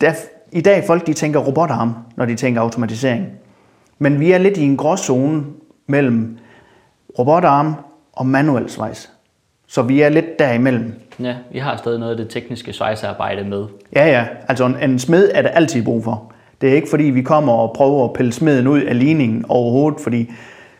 der, 0.00 0.12
I 0.52 0.60
dag 0.60 0.84
folk 0.86 1.06
de 1.06 1.12
tænker 1.12 1.40
robotarm, 1.40 1.94
når 2.16 2.24
de 2.24 2.34
tænker 2.34 2.60
automatisering. 2.60 3.26
Men 3.98 4.20
vi 4.20 4.32
er 4.32 4.38
lidt 4.38 4.56
i 4.56 4.62
en 4.62 4.76
gråzone 4.76 5.44
mellem 5.86 6.38
robotarm 7.18 7.74
og 8.12 8.26
manuel 8.26 8.70
svejs. 8.70 9.10
Så 9.66 9.82
vi 9.82 10.00
er 10.00 10.08
lidt 10.08 10.38
derimellem. 10.38 10.94
Ja, 11.20 11.34
vi 11.52 11.58
har 11.58 11.76
stadig 11.76 11.98
noget 11.98 12.12
af 12.12 12.16
det 12.16 12.28
tekniske 12.30 12.72
svejsearbejde 12.72 13.44
med. 13.44 13.64
Ja, 13.96 14.06
ja. 14.06 14.26
Altså 14.48 14.66
en, 14.66 14.76
en 14.82 14.98
smed 14.98 15.30
er 15.34 15.42
der 15.42 15.48
altid 15.48 15.84
brug 15.84 16.04
for. 16.04 16.32
Det 16.60 16.70
er 16.70 16.74
ikke 16.74 16.90
fordi, 16.90 17.04
vi 17.04 17.22
kommer 17.22 17.52
og 17.52 17.72
prøver 17.76 18.04
at 18.04 18.12
pille 18.12 18.32
smeden 18.32 18.66
ud 18.66 18.80
af 18.80 18.98
ligningen 18.98 19.44
overhovedet, 19.48 20.00
fordi 20.00 20.30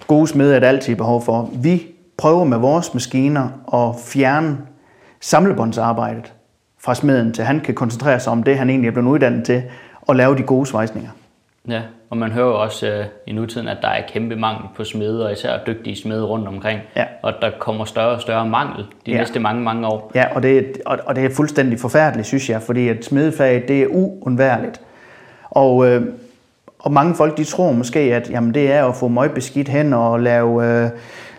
gode 0.07 0.26
smede 0.26 0.57
er 0.57 0.61
der 0.61 0.68
altid 0.68 0.97
behov 0.97 1.23
for. 1.23 1.50
Vi 1.54 1.87
prøver 2.16 2.45
med 2.45 2.59
vores 2.59 2.95
maskiner 2.95 3.49
at 3.75 4.00
fjerne 4.00 4.59
samlebåndsarbejdet 5.21 6.33
fra 6.80 6.95
smeden, 6.95 7.33
til 7.33 7.45
han 7.45 7.61
kan 7.61 7.75
koncentrere 7.75 8.21
sig 8.21 8.33
om 8.33 8.42
det, 8.42 8.59
han 8.59 8.71
egentlig 8.71 8.88
er 8.88 8.92
blevet 8.92 9.09
uddannet 9.09 9.45
til, 9.45 9.62
og 10.00 10.16
lave 10.16 10.37
de 10.37 10.42
gode 10.42 10.66
svejsninger. 10.66 11.11
Ja, 11.68 11.83
og 12.11 12.17
man 12.17 12.31
hører 12.31 12.47
jo 12.47 12.61
også 12.62 12.87
uh, 12.87 13.05
i 13.27 13.33
nutiden, 13.33 13.69
at 13.69 13.77
der 13.83 13.88
er 13.88 14.03
kæmpe 14.09 14.37
mangel 14.37 14.65
på 14.77 14.85
smede, 14.85 15.27
og 15.27 15.33
især 15.33 15.59
dygtige 15.67 15.97
smede 15.97 16.25
rundt 16.25 16.49
omkring. 16.49 16.81
Ja. 16.97 17.05
Og 17.23 17.33
der 17.43 17.50
kommer 17.59 17.85
større 17.85 18.09
og 18.09 18.21
større 18.21 18.47
mangel 18.47 18.85
de 19.07 19.11
ja. 19.11 19.19
næste 19.19 19.41
mange, 19.41 19.62
mange 19.62 19.87
år. 19.87 20.12
Ja, 20.15 20.25
og 20.35 20.43
det, 20.43 20.81
og, 20.87 20.99
og 21.07 21.17
det 21.17 21.25
er 21.25 21.31
fuldstændig 21.37 21.81
forfærdeligt, 21.81 22.27
synes 22.27 22.50
jeg, 22.50 22.62
fordi 22.62 22.88
at 22.88 23.05
smedefag, 23.05 23.65
det 23.69 23.83
er 23.83 23.87
uundværligt. 23.87 24.81
Og, 25.50 25.87
øh, 25.87 26.03
og 26.79 26.93
mange 26.93 27.15
folk, 27.15 27.37
de 27.37 27.45
tror 27.45 27.73
måske, 27.73 28.00
at 28.00 28.31
jamen, 28.31 28.55
det 28.55 28.73
er 28.73 28.85
at 28.85 28.97
få 28.97 29.09
møgbeskidt 29.09 29.69
hen 29.69 29.93
og 29.93 30.21
lave... 30.21 30.85
Øh, 30.85 30.91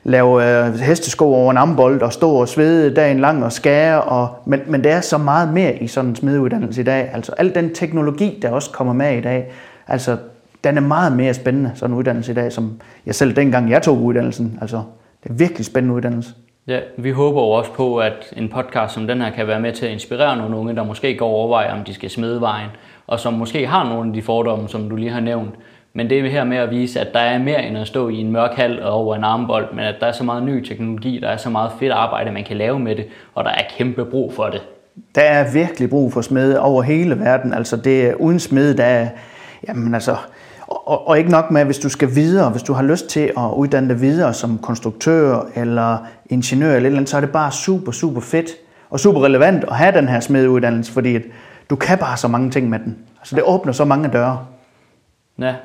lave 0.04 0.66
øh, 0.66 0.74
hestesko 0.74 1.34
over 1.34 1.52
en 1.52 1.58
ambold 1.58 2.02
og 2.02 2.14
stå 2.14 2.32
og 2.32 2.48
svede 2.48 2.96
dagen 2.96 3.20
lang 3.20 3.46
og 3.46 3.52
skære. 3.52 4.02
Og, 4.02 4.30
men, 4.46 4.62
men 4.68 4.84
det 4.84 4.92
er 4.92 5.02
så 5.02 5.18
meget 5.18 5.54
mere 5.54 5.76
i 5.76 5.88
sådan 5.88 6.10
en 6.10 6.16
smedeuddannelse 6.16 6.82
i 6.82 6.84
dag. 6.84 7.10
Altså 7.14 7.32
al 7.38 7.56
den 7.56 7.74
teknologi, 7.74 8.40
der 8.42 8.50
også 8.50 8.72
kommer 8.72 8.94
med 8.94 9.18
i 9.18 9.22
dag, 9.22 9.52
altså 9.88 10.18
den 10.64 10.78
er 10.78 10.82
meget 10.82 11.14
mere 11.14 11.34
spændende, 11.34 11.72
sådan 11.76 11.94
en 11.94 11.98
uddannelse 12.00 12.32
i 12.32 12.36
dag, 12.36 12.52
som 12.52 12.82
jeg 13.06 13.16
selv 13.16 13.36
dengang 13.36 13.70
jeg 13.70 13.82
tog 13.82 14.02
uddannelsen. 14.02 14.58
Altså, 14.62 14.84
det 15.24 15.30
er 15.30 15.34
virkelig 15.34 15.66
spændende 15.66 15.96
uddannelse. 15.96 16.34
Ja, 16.68 16.80
vi 16.98 17.12
håber 17.12 17.42
jo 17.42 17.50
også 17.50 17.72
på, 17.74 17.98
at 17.98 18.34
en 18.38 18.50
podcast 18.50 18.94
som 18.94 19.08
den 19.08 19.22
her 19.22 19.30
kan 19.30 19.48
være 19.48 19.60
med 19.60 19.74
til 19.74 19.86
at 19.86 19.92
inspirere 19.92 20.38
nogle 20.38 20.58
unge, 20.58 20.76
der 20.76 20.84
måske 20.84 21.18
går 21.18 21.28
overveje, 21.28 21.72
om 21.72 21.84
de 21.84 21.94
skal 21.94 22.10
smide 22.10 22.42
vejen, 22.42 22.70
og 23.08 23.20
som 23.20 23.34
måske 23.34 23.68
har 23.68 23.90
nogle 23.90 24.08
af 24.08 24.14
de 24.14 24.22
fordomme, 24.22 24.70
som 24.70 24.90
du 24.90 24.96
lige 24.96 25.12
har 25.12 25.20
nævnt. 25.20 25.56
Men 25.94 26.10
det 26.10 26.20
er 26.20 26.30
her 26.30 26.44
med 26.44 26.58
at 26.58 26.70
vise, 26.70 27.00
at 27.00 27.14
der 27.14 27.20
er 27.20 27.40
mere 27.40 27.64
end 27.64 27.78
at 27.78 27.88
stå 27.88 28.10
i 28.10 28.16
en 28.16 28.32
mørk 28.32 28.56
hal 28.56 28.84
over 28.84 29.16
en 29.16 29.24
armbold, 29.24 29.74
men 29.74 29.86
at 29.86 29.96
der 30.00 30.08
er 30.08 30.12
så 30.12 30.24
meget 30.24 30.44
ny 30.44 30.66
teknologi, 30.66 31.20
der 31.20 31.28
er 31.28 31.38
så 31.38 31.50
meget 31.50 31.72
fedt 31.80 31.92
arbejde, 31.92 32.32
man 32.32 32.44
kan 32.44 32.58
lave 32.58 32.80
med 32.80 32.96
det, 32.96 33.06
og 33.36 33.44
der 33.44 33.50
er 33.50 33.64
kæmpe 33.78 34.06
brug 34.06 34.34
for 34.34 34.46
det. 34.46 34.62
Der 35.16 35.22
er 35.22 35.54
virkelig 35.54 35.90
brug 35.90 36.14
for 36.14 36.22
smede 36.22 36.60
over 36.60 36.82
hele 36.82 37.20
verden. 37.20 37.54
Altså 37.54 37.78
det 37.78 38.08
er 38.08 38.14
uden 38.14 38.40
smede, 38.40 38.78
der 38.78 38.84
er, 38.84 39.10
jamen 39.68 39.94
altså, 39.94 40.16
og, 40.70 41.08
og 41.08 41.18
ikke 41.18 41.32
nok 41.32 41.52
med, 41.52 41.66
hvis 41.66 41.80
du 41.80 41.90
skal 41.90 42.16
videre, 42.16 42.50
hvis 42.50 42.64
du 42.64 42.74
har 42.74 42.84
lyst 42.84 43.08
til 43.08 43.32
at 43.38 43.54
uddanne 43.56 43.90
dig 43.90 44.02
videre 44.02 44.34
som 44.34 44.58
konstruktør 44.58 45.42
eller 45.56 45.98
ingeniør 46.30 46.76
eller, 46.76 46.88
eller 46.88 46.98
andet, 46.98 47.10
så 47.10 47.18
er 47.18 47.22
det 47.22 47.32
bare 47.32 47.52
super, 47.52 47.92
super 47.92 48.22
fedt 48.22 48.50
og 48.90 49.00
super 49.00 49.24
relevant 49.24 49.64
at 49.64 49.76
have 49.76 49.92
den 49.92 50.08
her 50.08 50.20
smedeuddannelse, 50.20 50.92
fordi 50.92 51.16
at 51.16 51.22
du 51.70 51.76
kan 51.76 51.98
bare 51.98 52.18
så 52.18 52.28
mange 52.28 52.52
ting 52.52 52.70
med 52.70 52.80
den. 52.80 52.98
Altså 53.20 53.36
det 53.36 53.44
åbner 53.44 53.72
så 53.74 53.86
mange 53.86 54.10
døre. 54.10 54.46
Ja, 55.40 55.56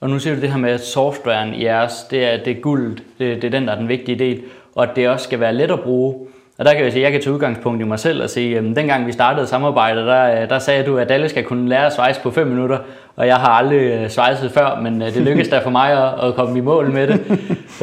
og 0.00 0.10
nu 0.10 0.18
ser 0.18 0.34
du 0.34 0.40
det 0.40 0.50
her 0.50 0.58
med, 0.58 0.70
at 0.70 0.80
softwaren 0.80 1.54
i 1.54 1.64
jeres, 1.64 1.92
det 2.10 2.24
er, 2.24 2.44
det 2.44 2.56
er 2.56 2.60
guld, 2.60 2.98
det, 3.18 3.42
det 3.42 3.44
er 3.44 3.50
den, 3.50 3.66
der 3.66 3.72
er 3.72 3.78
den 3.78 3.88
vigtige 3.88 4.18
del, 4.18 4.42
og 4.74 4.90
at 4.90 4.96
det 4.96 5.08
også 5.08 5.24
skal 5.24 5.40
være 5.40 5.54
let 5.54 5.70
at 5.70 5.80
bruge. 5.80 6.26
Og 6.60 6.66
der 6.66 6.74
kan 6.74 6.84
jeg 6.84 6.92
sige, 6.92 7.02
at 7.02 7.04
jeg 7.04 7.12
kan 7.12 7.22
tage 7.22 7.34
udgangspunkt 7.34 7.82
i 7.82 7.84
mig 7.84 7.98
selv 7.98 8.22
og 8.22 8.30
sige, 8.30 8.58
at 8.58 8.64
dengang 8.64 9.06
vi 9.06 9.12
startede 9.12 9.46
samarbejdet, 9.46 10.06
der, 10.06 10.46
der 10.46 10.58
sagde 10.58 10.84
du, 10.84 10.98
at 10.98 11.10
alle 11.10 11.28
skal 11.28 11.44
kunne 11.44 11.68
lære 11.68 11.86
at 11.86 11.92
svejse 11.92 12.20
på 12.20 12.30
5 12.30 12.46
minutter, 12.46 12.78
og 13.16 13.26
jeg 13.26 13.36
har 13.36 13.48
aldrig 13.48 13.80
øh, 13.80 14.10
svejset 14.10 14.50
før, 14.50 14.80
men 14.82 15.02
øh, 15.02 15.14
det 15.14 15.22
lykkedes 15.22 15.48
da 15.48 15.58
for 15.58 15.70
mig 15.70 15.92
at, 15.92 16.28
at 16.28 16.34
komme 16.34 16.58
i 16.58 16.60
mål 16.60 16.90
med 16.90 17.06
det. 17.06 17.20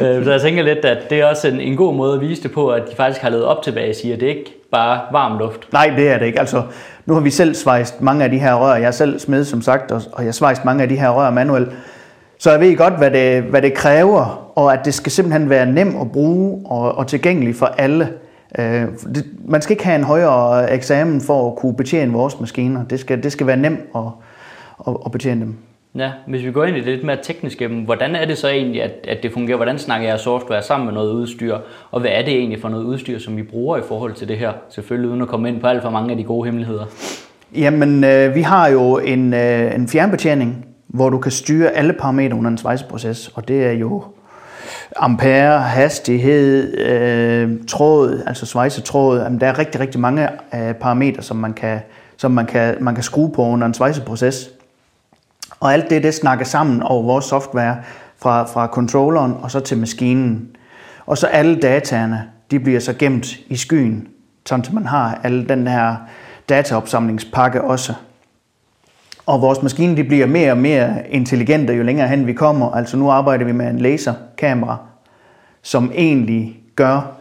Øh, 0.00 0.24
så 0.24 0.30
jeg 0.30 0.40
tænker 0.40 0.62
lidt, 0.62 0.84
at 0.84 1.10
det 1.10 1.20
er 1.20 1.26
også 1.26 1.48
en, 1.48 1.60
en 1.60 1.76
god 1.76 1.94
måde 1.94 2.14
at 2.14 2.20
vise 2.20 2.42
det 2.42 2.52
på, 2.52 2.68
at 2.68 2.82
de 2.90 2.96
faktisk 2.96 3.20
har 3.22 3.30
levet 3.30 3.44
op 3.44 3.62
til, 3.62 3.72
hvad 3.72 3.82
jeg 3.82 3.94
siger. 3.94 4.16
Det 4.16 4.26
er 4.26 4.28
ikke 4.28 4.54
bare 4.72 5.00
varm 5.12 5.38
luft. 5.38 5.72
Nej, 5.72 5.92
det 5.96 6.08
er 6.08 6.18
det 6.18 6.26
ikke. 6.26 6.40
Altså, 6.40 6.62
nu 7.06 7.14
har 7.14 7.20
vi 7.20 7.30
selv 7.30 7.54
svejst 7.54 8.02
mange 8.02 8.24
af 8.24 8.30
de 8.30 8.38
her 8.38 8.54
rør. 8.54 8.74
Jeg 8.74 8.86
er 8.86 8.90
selv 8.90 9.18
smed, 9.18 9.44
som 9.44 9.62
sagt, 9.62 9.92
og 9.92 10.24
jeg 10.24 10.34
svejst 10.34 10.64
mange 10.64 10.82
af 10.82 10.88
de 10.88 10.96
her 10.96 11.10
rør 11.10 11.30
manuelt. 11.30 11.68
Så 12.38 12.50
jeg 12.50 12.60
ved 12.60 12.76
godt, 12.76 12.98
hvad 12.98 13.10
det, 13.10 13.42
hvad 13.42 13.62
det 13.62 13.74
kræver, 13.74 14.52
og 14.56 14.72
at 14.72 14.80
det 14.84 14.94
skal 14.94 15.12
simpelthen 15.12 15.50
være 15.50 15.66
nemt 15.66 15.96
at 16.00 16.12
bruge 16.12 16.66
og, 16.66 16.98
og 16.98 17.06
tilgængelig 17.06 17.56
for 17.56 17.66
alle. 17.66 18.08
Øh, 18.58 18.88
man 19.44 19.62
skal 19.62 19.72
ikke 19.72 19.84
have 19.84 19.96
en 19.96 20.04
højere 20.04 20.72
eksamen 20.72 21.20
for 21.20 21.50
at 21.50 21.56
kunne 21.56 21.76
betjene 21.76 22.12
vores 22.12 22.40
maskiner. 22.40 22.84
Det 22.84 23.00
skal, 23.00 23.22
det 23.22 23.32
skal 23.32 23.46
være 23.46 23.56
nemt 23.56 23.80
at, 23.94 24.02
at, 24.88 24.96
at 25.06 25.12
betjene 25.12 25.40
dem. 25.40 25.56
Ja, 25.96 26.10
hvis 26.26 26.44
vi 26.44 26.52
går 26.52 26.64
ind 26.64 26.76
i 26.76 26.80
det 26.80 26.88
lidt 26.88 27.04
mere 27.04 27.18
tekniske, 27.22 27.68
hvordan 27.68 28.16
er 28.16 28.24
det 28.24 28.38
så 28.38 28.48
egentlig, 28.48 28.82
at, 28.82 28.92
at 29.08 29.22
det 29.22 29.32
fungerer? 29.32 29.56
Hvordan 29.56 29.78
snakker 29.78 30.08
jeg 30.08 30.20
software 30.20 30.62
sammen 30.62 30.86
med 30.86 30.94
noget 30.94 31.12
udstyr? 31.12 31.56
Og 31.90 32.00
hvad 32.00 32.10
er 32.10 32.24
det 32.24 32.34
egentlig 32.34 32.60
for 32.60 32.68
noget 32.68 32.84
udstyr, 32.84 33.18
som 33.18 33.36
vi 33.36 33.42
bruger 33.42 33.76
i 33.76 33.80
forhold 33.88 34.14
til 34.14 34.28
det 34.28 34.38
her? 34.38 34.52
Selvfølgelig 34.70 35.10
uden 35.10 35.22
at 35.22 35.28
komme 35.28 35.48
ind 35.48 35.60
på 35.60 35.66
alt 35.66 35.82
for 35.82 35.90
mange 35.90 36.10
af 36.10 36.16
de 36.16 36.24
gode 36.24 36.44
hemmeligheder. 36.44 36.84
Jamen, 37.56 38.04
øh, 38.04 38.34
vi 38.34 38.42
har 38.42 38.68
jo 38.68 38.98
en, 38.98 39.34
øh, 39.34 39.74
en 39.74 39.88
fjernbetjening, 39.88 40.66
hvor 40.86 41.10
du 41.10 41.18
kan 41.18 41.32
styre 41.32 41.70
alle 41.70 41.92
parametre 41.92 42.36
under 42.36 42.50
en 42.50 42.58
svejseproces, 42.58 43.28
og 43.34 43.48
det 43.48 43.66
er 43.66 43.72
jo 43.72 44.02
ampere, 44.96 45.60
hastighed, 45.60 46.78
øh, 46.78 47.66
tråd, 47.68 48.22
altså 48.26 48.46
svejsetråd. 48.46 49.20
Jamen, 49.20 49.40
der 49.40 49.46
er 49.46 49.58
rigtig, 49.58 49.80
rigtig 49.80 50.00
mange 50.00 50.28
øh, 50.54 50.74
parametre, 50.74 51.22
som 51.22 51.36
man 51.36 51.52
kan, 51.52 51.80
som 52.16 52.30
man 52.30 52.46
kan, 52.46 52.76
man 52.80 52.94
kan 52.94 53.04
skrue 53.04 53.32
på 53.32 53.42
under 53.42 53.66
en 53.66 53.74
svejseproces. 53.74 54.50
Og 55.60 55.72
alt 55.72 55.90
det, 55.90 56.02
det 56.02 56.14
snakker 56.14 56.44
sammen 56.44 56.82
over 56.82 57.02
vores 57.02 57.24
software 57.24 57.76
fra, 58.18 58.44
fra 58.44 58.66
controlleren 58.66 59.34
og 59.42 59.50
så 59.50 59.60
til 59.60 59.78
maskinen. 59.78 60.48
Og 61.06 61.18
så 61.18 61.26
alle 61.26 61.60
dataerne, 61.60 62.24
de 62.50 62.60
bliver 62.60 62.80
så 62.80 62.92
gemt 62.92 63.26
i 63.48 63.56
skyen, 63.56 64.08
sådan 64.46 64.64
at 64.64 64.72
man 64.72 64.86
har 64.86 65.20
alle 65.24 65.48
den 65.48 65.66
her 65.66 65.96
dataopsamlingspakke 66.48 67.62
også. 67.62 67.94
Og 69.28 69.42
vores 69.42 69.62
maskine 69.62 69.96
de 69.96 70.04
bliver 70.04 70.26
mere 70.26 70.52
og 70.52 70.58
mere 70.58 71.10
intelligente, 71.10 71.72
jo 71.72 71.82
længere 71.82 72.08
hen 72.08 72.26
vi 72.26 72.32
kommer. 72.32 72.70
Altså 72.72 72.96
nu 72.96 73.10
arbejder 73.10 73.44
vi 73.44 73.52
med 73.52 73.70
en 73.70 73.78
laserkamera, 73.78 74.76
som 75.62 75.92
egentlig 75.94 76.60
gør, 76.76 77.16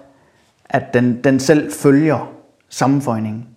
at 0.66 0.94
den, 0.94 1.24
den 1.24 1.40
selv 1.40 1.72
følger 1.72 2.32
sammenføjningen. 2.70 3.48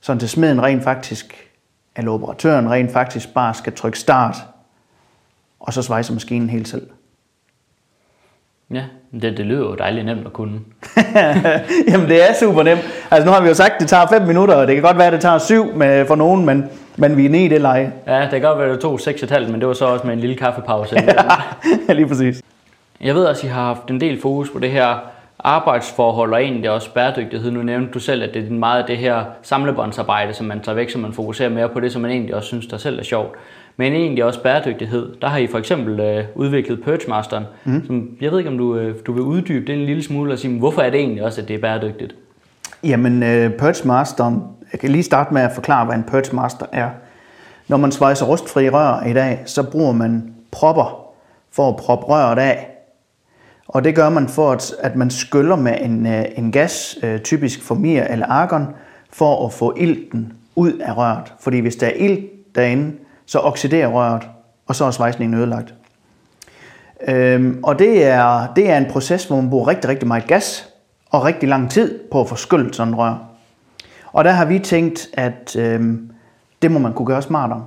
Så 0.00 0.14
til 0.14 0.28
smeden 0.28 0.62
rent 0.62 0.84
faktisk, 0.84 1.50
eller 1.96 2.12
operatøren 2.12 2.70
rent 2.70 2.92
faktisk 2.92 3.34
bare 3.34 3.54
skal 3.54 3.72
trykke 3.72 3.98
start, 3.98 4.36
og 5.60 5.72
så 5.72 5.82
svejser 5.82 6.14
maskinen 6.14 6.50
helt 6.50 6.68
selv. 6.68 6.90
Ja, 8.70 8.84
det, 9.12 9.36
det 9.36 9.46
lyder 9.46 9.60
jo 9.60 9.74
dejligt 9.74 10.06
nemt 10.06 10.26
at 10.26 10.32
kunne. 10.32 10.60
Jamen 11.90 12.08
det 12.08 12.30
er 12.30 12.34
super 12.40 12.62
nemt. 12.62 12.80
Altså 13.10 13.26
nu 13.26 13.32
har 13.32 13.40
vi 13.40 13.48
jo 13.48 13.54
sagt, 13.54 13.72
at 13.72 13.80
det 13.80 13.88
tager 13.88 14.06
5 14.06 14.22
minutter, 14.22 14.54
og 14.54 14.66
det 14.66 14.74
kan 14.74 14.82
godt 14.82 14.98
være, 14.98 15.06
at 15.06 15.12
det 15.12 15.20
tager 15.20 15.38
7 15.38 15.74
med, 15.74 16.06
for 16.06 16.14
nogen, 16.14 16.46
men, 16.46 16.70
men 17.00 17.16
vi 17.16 17.26
er 17.26 17.30
nede 17.30 17.44
i 17.44 17.48
det 17.48 17.60
leje. 17.60 17.92
Ja, 18.06 18.20
det 18.20 18.30
kan 18.30 18.40
godt 18.40 18.58
være, 18.58 18.66
at 18.68 18.72
det 18.72 18.80
tog 18.80 19.00
6,5, 19.00 19.50
men 19.50 19.60
det 19.60 19.68
var 19.68 19.74
så 19.74 19.84
også 19.84 20.06
med 20.06 20.14
en 20.14 20.20
lille 20.20 20.36
kaffepause. 20.36 20.96
ja, 21.88 21.92
lige 21.92 22.06
præcis. 22.06 22.42
Jeg 23.00 23.14
ved 23.14 23.24
også, 23.24 23.40
at 23.40 23.44
I 23.44 23.52
har 23.52 23.64
haft 23.64 23.90
en 23.90 24.00
del 24.00 24.20
fokus 24.20 24.50
på 24.50 24.58
det 24.58 24.70
her 24.70 24.98
arbejdsforhold 25.38 26.32
og 26.32 26.42
egentlig 26.42 26.70
også 26.70 26.94
bæredygtighed. 26.94 27.50
Nu 27.50 27.62
nævnte 27.62 27.92
du 27.92 27.98
selv, 27.98 28.22
at 28.22 28.34
det 28.34 28.46
er 28.46 28.50
meget 28.50 28.80
af 28.80 28.86
det 28.86 28.96
her 28.96 29.24
samlebåndsarbejde, 29.42 30.34
som 30.34 30.46
man 30.46 30.60
tager 30.60 30.76
væk, 30.76 30.90
så 30.90 30.98
man 30.98 31.12
fokuserer 31.12 31.48
mere 31.48 31.68
på 31.68 31.80
det, 31.80 31.92
som 31.92 32.02
man 32.02 32.10
egentlig 32.10 32.34
også 32.34 32.46
synes, 32.46 32.66
der 32.66 32.76
selv 32.76 32.98
er 32.98 33.02
sjovt 33.02 33.36
men 33.80 33.92
egentlig 33.92 34.24
også 34.24 34.42
bæredygtighed. 34.42 35.08
Der 35.22 35.28
har 35.28 35.38
I 35.38 35.46
for 35.46 35.58
eksempel 35.58 36.00
øh, 36.00 36.24
udviklet 36.34 36.82
Purgemasteren, 36.82 37.44
mm. 37.64 37.86
som 37.86 38.08
jeg 38.20 38.30
ved 38.30 38.38
ikke, 38.38 38.50
om 38.50 38.58
du, 38.58 38.76
øh, 38.76 38.94
du 39.06 39.12
vil 39.12 39.22
uddybe 39.22 39.66
det 39.66 39.74
en 39.74 39.86
lille 39.86 40.02
smule 40.02 40.32
og 40.32 40.38
sige, 40.38 40.58
hvorfor 40.58 40.82
er 40.82 40.90
det 40.90 41.00
egentlig 41.00 41.24
også, 41.24 41.40
at 41.40 41.48
det 41.48 41.56
er 41.56 41.60
bæredygtigt? 41.60 42.14
Jamen, 42.84 43.22
øh, 43.22 43.52
Purgemasteren, 43.58 44.42
jeg 44.72 44.80
kan 44.80 44.90
lige 44.90 45.02
starte 45.02 45.34
med 45.34 45.42
at 45.42 45.52
forklare, 45.52 45.84
hvad 45.84 45.94
en 45.96 46.04
Purge 46.04 46.36
Master 46.36 46.66
er. 46.72 46.88
Når 47.68 47.76
man 47.76 47.92
svejser 47.92 48.26
rustfri 48.26 48.70
rør 48.70 49.02
i 49.06 49.12
dag, 49.12 49.42
så 49.46 49.62
bruger 49.62 49.92
man 49.92 50.34
propper 50.50 51.12
for 51.52 51.68
at 51.68 51.76
proppe 51.76 52.06
røret 52.06 52.38
af. 52.38 52.66
Og 53.68 53.84
det 53.84 53.94
gør 53.94 54.08
man 54.08 54.28
for, 54.28 54.52
at, 54.52 54.72
at 54.80 54.96
man 54.96 55.10
skyller 55.10 55.56
med 55.56 55.76
en, 55.80 56.06
øh, 56.06 56.24
en 56.36 56.52
gas, 56.52 56.98
øh, 57.02 57.20
typisk 57.20 57.62
formir 57.62 58.02
eller 58.02 58.26
argon, 58.26 58.66
for 59.12 59.46
at 59.46 59.52
få 59.52 59.74
ilten 59.76 60.32
ud 60.56 60.72
af 60.72 60.96
røret. 60.96 61.34
Fordi 61.40 61.58
hvis 61.58 61.76
der 61.76 61.86
er 61.86 61.92
ilt 61.96 62.54
derinde, 62.54 62.92
så 63.26 63.38
oxiderer 63.38 63.88
røret, 63.88 64.28
og 64.66 64.76
så 64.76 64.84
er 64.84 64.90
svejsningen 64.90 65.38
ødelagt. 65.38 65.74
Øhm, 67.08 67.60
og 67.62 67.78
det 67.78 68.04
er, 68.04 68.52
det 68.56 68.70
er 68.70 68.76
en 68.76 68.86
proces, 68.90 69.24
hvor 69.24 69.36
man 69.36 69.50
bruger 69.50 69.68
rigtig, 69.68 69.90
rigtig 69.90 70.08
meget 70.08 70.26
gas 70.26 70.68
og 71.10 71.24
rigtig 71.24 71.48
lang 71.48 71.70
tid 71.70 71.98
på 72.12 72.20
at 72.20 72.28
få 72.28 72.36
skyllet 72.36 72.76
sådan 72.76 72.92
en 72.92 72.98
rør. 72.98 73.29
Og 74.12 74.24
der 74.24 74.30
har 74.30 74.44
vi 74.44 74.58
tænkt, 74.58 75.08
at 75.12 75.56
øh, 75.58 75.98
det 76.62 76.70
må 76.70 76.78
man 76.78 76.92
kunne 76.92 77.06
gøre 77.06 77.22
smartere. 77.22 77.64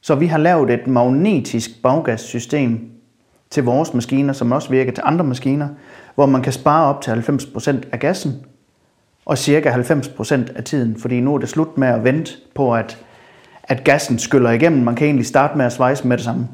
Så 0.00 0.14
vi 0.14 0.26
har 0.26 0.38
lavet 0.38 0.70
et 0.70 0.86
magnetisk 0.86 1.70
baggassystem 1.82 2.90
til 3.50 3.64
vores 3.64 3.94
maskiner, 3.94 4.32
som 4.32 4.52
også 4.52 4.70
virker 4.70 4.92
til 4.92 5.02
andre 5.06 5.24
maskiner, 5.24 5.68
hvor 6.14 6.26
man 6.26 6.42
kan 6.42 6.52
spare 6.52 6.86
op 6.86 7.02
til 7.02 7.10
90% 7.10 7.76
af 7.92 7.98
gassen 7.98 8.32
og 9.26 9.38
cirka 9.38 9.70
90% 9.70 10.56
af 10.56 10.64
tiden, 10.64 11.00
fordi 11.00 11.20
nu 11.20 11.34
er 11.34 11.38
det 11.38 11.48
slut 11.48 11.78
med 11.78 11.88
at 11.88 12.04
vente 12.04 12.32
på, 12.54 12.74
at 12.74 13.04
at 13.68 13.84
gassen 13.84 14.18
skyller 14.18 14.50
igennem. 14.50 14.84
Man 14.84 14.94
kan 14.94 15.06
egentlig 15.06 15.26
starte 15.26 15.56
med 15.56 15.66
at 15.66 15.72
svejse 15.72 16.08
med 16.08 16.16
det 16.16 16.24
samme. 16.24 16.48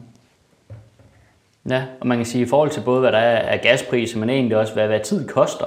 Ja, 1.70 1.82
og 2.00 2.06
man 2.06 2.18
kan 2.18 2.26
sige, 2.26 2.44
i 2.44 2.48
forhold 2.48 2.70
til 2.70 2.80
både 2.80 3.00
hvad 3.00 3.12
der 3.12 3.18
er 3.18 3.48
af 3.48 3.60
gaspriser, 3.60 4.18
men 4.18 4.30
egentlig 4.30 4.56
også 4.56 4.72
hvad, 4.72 4.86
hvad 4.86 5.00
tid 5.00 5.28
koster, 5.28 5.66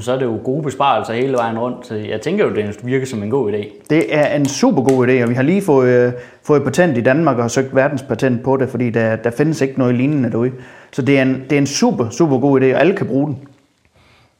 så 0.00 0.12
er 0.12 0.18
det 0.18 0.24
jo 0.24 0.40
gode 0.44 0.62
besparelser 0.62 1.14
hele 1.14 1.32
vejen 1.32 1.58
rundt. 1.58 1.86
Så 1.86 1.94
jeg 1.94 2.20
tænker 2.20 2.44
jo, 2.44 2.54
det 2.54 2.80
virker 2.82 3.06
som 3.06 3.22
en 3.22 3.30
god 3.30 3.52
idé. 3.52 3.66
Det 3.90 4.16
er 4.16 4.26
en 4.36 4.46
super 4.46 4.82
god 4.82 5.08
idé, 5.08 5.22
og 5.22 5.28
vi 5.28 5.34
har 5.34 5.42
lige 5.42 5.62
fået, 5.62 5.88
øh, 5.88 6.12
fået 6.42 6.64
patent 6.64 6.98
i 6.98 7.00
Danmark 7.00 7.38
og 7.38 7.50
søgt 7.50 7.74
verdenspatent 7.74 8.42
på 8.42 8.56
det, 8.56 8.68
fordi 8.68 8.90
der, 8.90 9.16
der 9.16 9.30
findes 9.30 9.60
ikke 9.60 9.78
noget 9.78 9.94
lignende 9.94 10.30
derude. 10.30 10.52
Så 10.92 11.02
det 11.02 11.18
er, 11.18 11.22
en, 11.22 11.42
det 11.50 11.52
er 11.52 11.58
en 11.58 11.66
super, 11.66 12.10
super 12.10 12.38
god 12.38 12.60
idé, 12.60 12.64
og 12.64 12.80
alle 12.80 12.96
kan 12.96 13.06
bruge 13.06 13.26
den. 13.26 13.38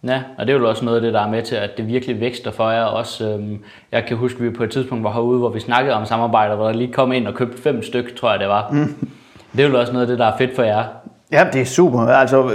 Ja, 0.05 0.23
og 0.39 0.47
det 0.47 0.55
er 0.55 0.59
jo 0.59 0.69
også 0.69 0.85
noget 0.85 0.97
af 0.97 1.03
det, 1.03 1.15
der 1.15 1.21
er 1.21 1.31
med 1.31 1.43
til, 1.43 1.57
at 1.57 1.71
det 1.77 1.87
virkelig 1.87 2.21
vækster 2.21 2.51
for 2.51 2.71
jer 2.71 2.85
også. 2.85 3.29
Øhm, 3.29 3.59
jeg 3.93 4.05
kan 4.09 4.17
huske, 4.17 4.39
at 4.39 4.45
vi 4.45 4.51
på 4.51 4.65
et 4.65 4.71
tidspunkt 4.71 5.05
var 5.05 5.13
herude, 5.13 5.39
hvor 5.39 5.49
vi 5.49 5.61
snakkede 5.61 5.95
om 5.95 6.07
samarbejder, 6.07 6.57
hvor 6.57 6.67
der 6.67 6.73
lige 6.73 6.93
kom 6.93 7.13
ind 7.13 7.27
og 7.27 7.35
købte 7.35 7.63
fem 7.63 7.83
stykker, 7.83 8.11
tror 8.17 8.31
jeg 8.31 8.41
det 8.41 8.49
var. 8.49 8.69
Mm. 8.73 9.09
Det 9.57 9.65
er 9.65 9.69
jo 9.69 9.81
også 9.81 9.93
noget 9.93 10.07
af 10.07 10.09
det, 10.09 10.19
der 10.19 10.27
er 10.27 10.39
fedt 10.39 10.57
for 10.57 10.63
jer. 10.63 10.85
Ja, 11.33 11.47
det 11.53 11.61
er 11.61 11.65
super. 11.65 12.01
Altså, 12.01 12.51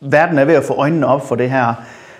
verden 0.00 0.38
er 0.38 0.44
ved 0.44 0.54
at 0.54 0.64
få 0.64 0.74
øjnene 0.74 1.06
op 1.06 1.28
for 1.28 1.34
det 1.34 1.50
her, 1.50 1.74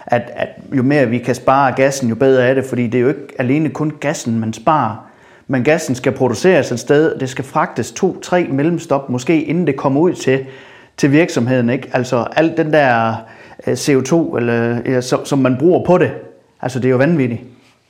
at, 0.07 0.23
at 0.35 0.49
jo 0.77 0.83
mere 0.83 1.09
vi 1.09 1.19
kan 1.19 1.35
spare 1.35 1.73
gassen, 1.73 2.09
jo 2.09 2.15
bedre 2.15 2.45
er 2.45 2.55
det, 2.55 2.65
fordi 2.65 2.87
det 2.87 2.99
er 2.99 3.03
jo 3.03 3.09
ikke 3.09 3.35
alene 3.39 3.69
kun 3.69 3.93
gassen, 4.01 4.41
man 4.41 4.53
sparer. 4.53 5.07
Men 5.47 5.65
gassen 5.65 5.95
skal 5.95 6.13
produceres 6.13 6.73
et 6.73 6.81
sted, 6.81 7.19
det 7.19 7.29
skal 7.29 7.45
fragtes 7.45 7.93
to-tre 7.93 8.47
mellemstop, 8.51 9.11
måske 9.11 9.45
inden 9.45 9.67
det 9.67 9.77
kommer 9.77 10.01
ud 10.01 10.13
til, 10.13 10.47
til 10.97 11.13
virksomheden. 11.13 11.71
Ikke? 11.71 11.91
Altså 11.93 12.27
alt 12.37 12.57
den 12.57 12.73
der 12.73 13.15
Øh, 13.67 13.73
CO2, 13.73 14.37
eller, 14.37 14.83
ja, 14.87 15.01
som, 15.01 15.25
som 15.25 15.39
man 15.39 15.57
bruger 15.59 15.85
på 15.85 15.99
det. 15.99 16.13
Altså 16.63 16.79
det 16.79 16.85
er 16.85 16.91
jo 16.91 16.97
vanvittigt. 16.97 17.41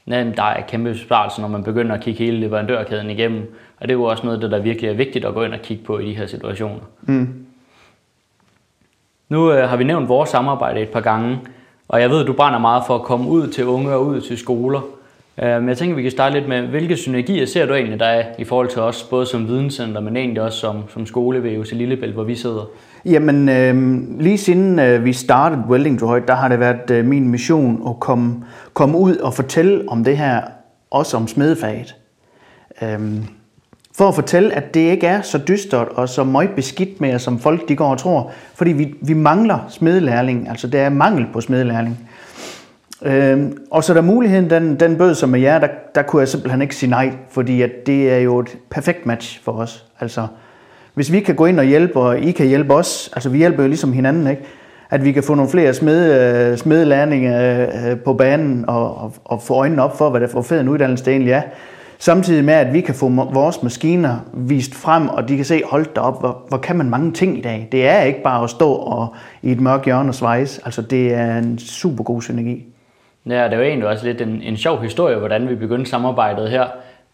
Ja, 0.07 0.25
der 0.37 0.43
er 0.43 0.63
kæmpe 0.69 0.93
besparelser, 0.93 1.41
når 1.41 1.49
man 1.49 1.65
begynder 1.65 1.95
at 1.95 2.01
kigge 2.01 2.25
hele 2.25 2.41
leverandørkæden 2.41 3.11
igennem. 3.11 3.55
Og 3.81 3.89
det 3.89 3.91
er 3.91 3.99
jo 3.99 4.05
også 4.05 4.27
noget, 4.27 4.43
der 4.43 4.59
virkelig 4.59 4.91
er 4.91 4.95
vigtigt 4.95 5.25
at 5.25 5.35
gå 5.35 5.43
ind 5.43 5.55
og 5.55 5.61
kigge 5.61 5.85
på 5.85 5.99
i 5.99 6.07
de 6.07 6.17
her 6.17 6.27
situationer. 6.27 6.81
Mm. 7.03 7.47
Nu 9.29 9.53
øh, 9.53 9.69
har 9.69 9.77
vi 9.77 9.85
nævnt 9.85 10.09
vores 10.09 10.31
samarbejde 10.31 10.81
et 10.81 10.89
par 10.89 11.01
gange, 11.01 11.39
og 11.91 12.01
jeg 12.01 12.11
ved, 12.11 12.21
at 12.21 12.27
du 12.27 12.33
brænder 12.33 12.59
meget 12.59 12.83
for 12.87 12.95
at 12.95 13.03
komme 13.03 13.31
ud 13.31 13.49
til 13.49 13.67
unge 13.67 13.93
og 13.93 14.07
ud 14.07 14.21
til 14.21 14.39
skoler. 14.39 14.81
Øh, 15.43 15.61
men 15.61 15.69
jeg 15.69 15.79
tænker, 15.79 15.97
vi 15.97 16.03
kan 16.03 16.11
starte 16.11 16.35
lidt 16.35 16.49
med, 16.49 16.63
hvilke 16.63 16.97
synergier 16.97 17.47
ser 17.47 17.67
du 17.67 17.75
egentlig, 17.75 18.01
der 18.01 18.07
er 18.07 18.25
i 18.39 18.45
forhold 18.45 18.69
til 18.69 18.81
os, 18.83 19.03
både 19.03 19.27
som 19.27 19.49
videnscenter, 19.49 20.01
men 20.01 20.17
egentlig 20.17 20.43
også 20.43 20.59
som, 20.59 20.83
som 20.89 21.07
skole 21.07 21.43
ved 21.43 21.59
UC 21.59 21.73
Lillebælt, 21.73 22.15
hvor 22.15 22.25
vi 22.25 22.35
sidder? 22.35 22.65
Jamen, 23.05 23.49
øh, 23.49 24.01
lige 24.21 24.39
siden 24.39 24.79
øh, 24.79 25.05
vi 25.05 25.13
startede 25.13 25.63
Welding 25.69 26.01
Droid, 26.01 26.23
der 26.29 26.35
har 26.35 26.49
det 26.49 26.61
været 26.61 26.91
øh, 26.91 27.05
min 27.05 27.29
mission 27.29 27.83
at 27.89 28.01
komme, 28.01 28.45
komme 28.75 28.99
ud 28.99 29.17
og 29.17 29.35
fortælle 29.35 29.89
om 29.89 30.05
det 30.05 30.17
her, 30.17 30.41
også 30.91 31.17
om 31.17 31.29
smedefaget. 31.29 31.95
Øh, 32.83 33.01
for 33.95 34.09
at 34.09 34.15
fortælle, 34.15 34.55
at 34.55 34.75
det 34.75 34.81
ikke 34.81 35.07
er 35.07 35.23
så 35.23 35.39
dystert 35.49 35.89
og 35.89 36.09
så 36.09 36.25
meget 36.25 36.51
beskidt 36.51 37.01
med, 37.01 37.19
som 37.19 37.39
folk 37.39 37.69
de 37.69 37.77
går 37.77 37.91
og 37.91 37.99
tror. 37.99 38.33
Fordi 38.55 38.73
vi, 38.73 38.95
vi 39.03 39.15
mangler 39.15 39.59
smedelærling, 39.69 40.49
altså 40.49 40.67
der 40.67 40.81
er 40.81 40.89
mangel 40.89 41.27
på 41.33 41.41
smedelærling. 41.41 42.09
Øhm, 43.03 43.57
og 43.71 43.85
så 43.85 43.95
der 43.95 44.01
muligheden, 44.01 44.51
den, 44.51 44.81
den 44.81 44.97
bød 44.97 45.15
som 45.15 45.29
med 45.29 45.41
jer, 45.41 45.59
der, 45.59 45.69
der 45.95 46.03
kunne 46.03 46.21
jeg 46.21 46.29
simpelthen 46.29 46.63
ikke 46.63 46.77
sige 46.77 46.91
nej, 46.91 47.13
fordi 47.31 47.63
at 47.63 47.71
det 47.87 48.13
er 48.13 48.19
jo 48.19 48.39
et 48.39 48.59
perfekt 48.71 49.07
match 49.07 49.45
for 49.45 49.53
os. 49.53 49.85
Altså, 50.01 50.27
hvis 50.95 51.13
vi 51.13 51.21
kan 51.21 51.35
gå 51.35 51.47
ind 51.47 51.59
og 51.59 51.65
hjælpe, 51.65 52.01
og 52.01 52.19
I 52.19 52.33
kan 52.33 52.47
hjælpe 52.47 52.75
os, 52.75 53.11
altså 53.13 53.29
vi 53.29 53.39
hjælper 53.39 53.63
jo 53.63 53.69
ligesom 53.69 53.93
hinanden, 53.93 54.27
ikke? 54.27 54.43
at 54.91 55.05
vi 55.05 55.13
kan 55.13 55.23
få 55.23 55.35
nogle 55.35 55.51
flere 55.51 55.75
smed, 55.75 56.21
øh, 56.51 56.59
smedelærlinge 56.59 57.61
øh, 57.61 57.91
øh, 57.91 57.99
på 57.99 58.15
banen 58.15 58.65
og, 58.69 58.99
og, 58.99 59.15
og 59.25 59.43
få 59.43 59.55
øjnene 59.55 59.83
op 59.83 59.99
for, 59.99 60.11
hvad 60.11 60.21
det 60.21 60.31
for 60.31 60.43
fed 60.43 60.61
en 60.61 60.69
uddannelse 60.69 61.05
det 61.05 61.11
egentlig 61.11 61.33
er. 61.33 61.43
Samtidig 62.03 62.45
med, 62.45 62.55
at 62.55 62.73
vi 62.73 62.81
kan 62.81 62.95
få 62.95 63.09
vores 63.09 63.63
maskiner 63.63 64.17
vist 64.33 64.75
frem, 64.75 65.09
og 65.09 65.29
de 65.29 65.37
kan 65.37 65.45
se, 65.45 65.63
hold 65.71 65.87
da 65.95 66.01
op, 66.01 66.21
hvor, 66.21 66.43
hvor 66.49 66.59
kan 66.59 66.77
man 66.77 66.91
mange 66.91 67.13
ting 67.13 67.39
i 67.39 67.41
dag. 67.41 67.69
Det 67.73 67.89
er 67.89 68.03
ikke 68.03 68.23
bare 68.23 68.45
at 68.45 68.51
stå 68.51 68.73
og, 68.73 69.15
i 69.43 69.53
et 69.53 69.61
mørkt 69.61 69.85
hjørne 69.85 70.09
og 70.09 70.15
svejse. 70.15 70.61
Altså, 70.65 70.83
det 70.83 71.15
er 71.15 71.39
en 71.39 71.59
super 71.59 72.05
god 72.05 72.23
synergi. 72.23 72.65
Ja, 73.29 73.49
det 73.49 73.59
var 73.59 73.65
egentlig 73.65 73.89
også 73.89 74.07
lidt 74.07 74.21
en, 74.21 74.43
en 74.43 74.57
sjov 74.57 74.83
historie, 74.83 75.17
hvordan 75.17 75.49
vi 75.49 75.55
begyndte 75.55 75.91
samarbejdet 75.91 76.51
her. 76.51 76.65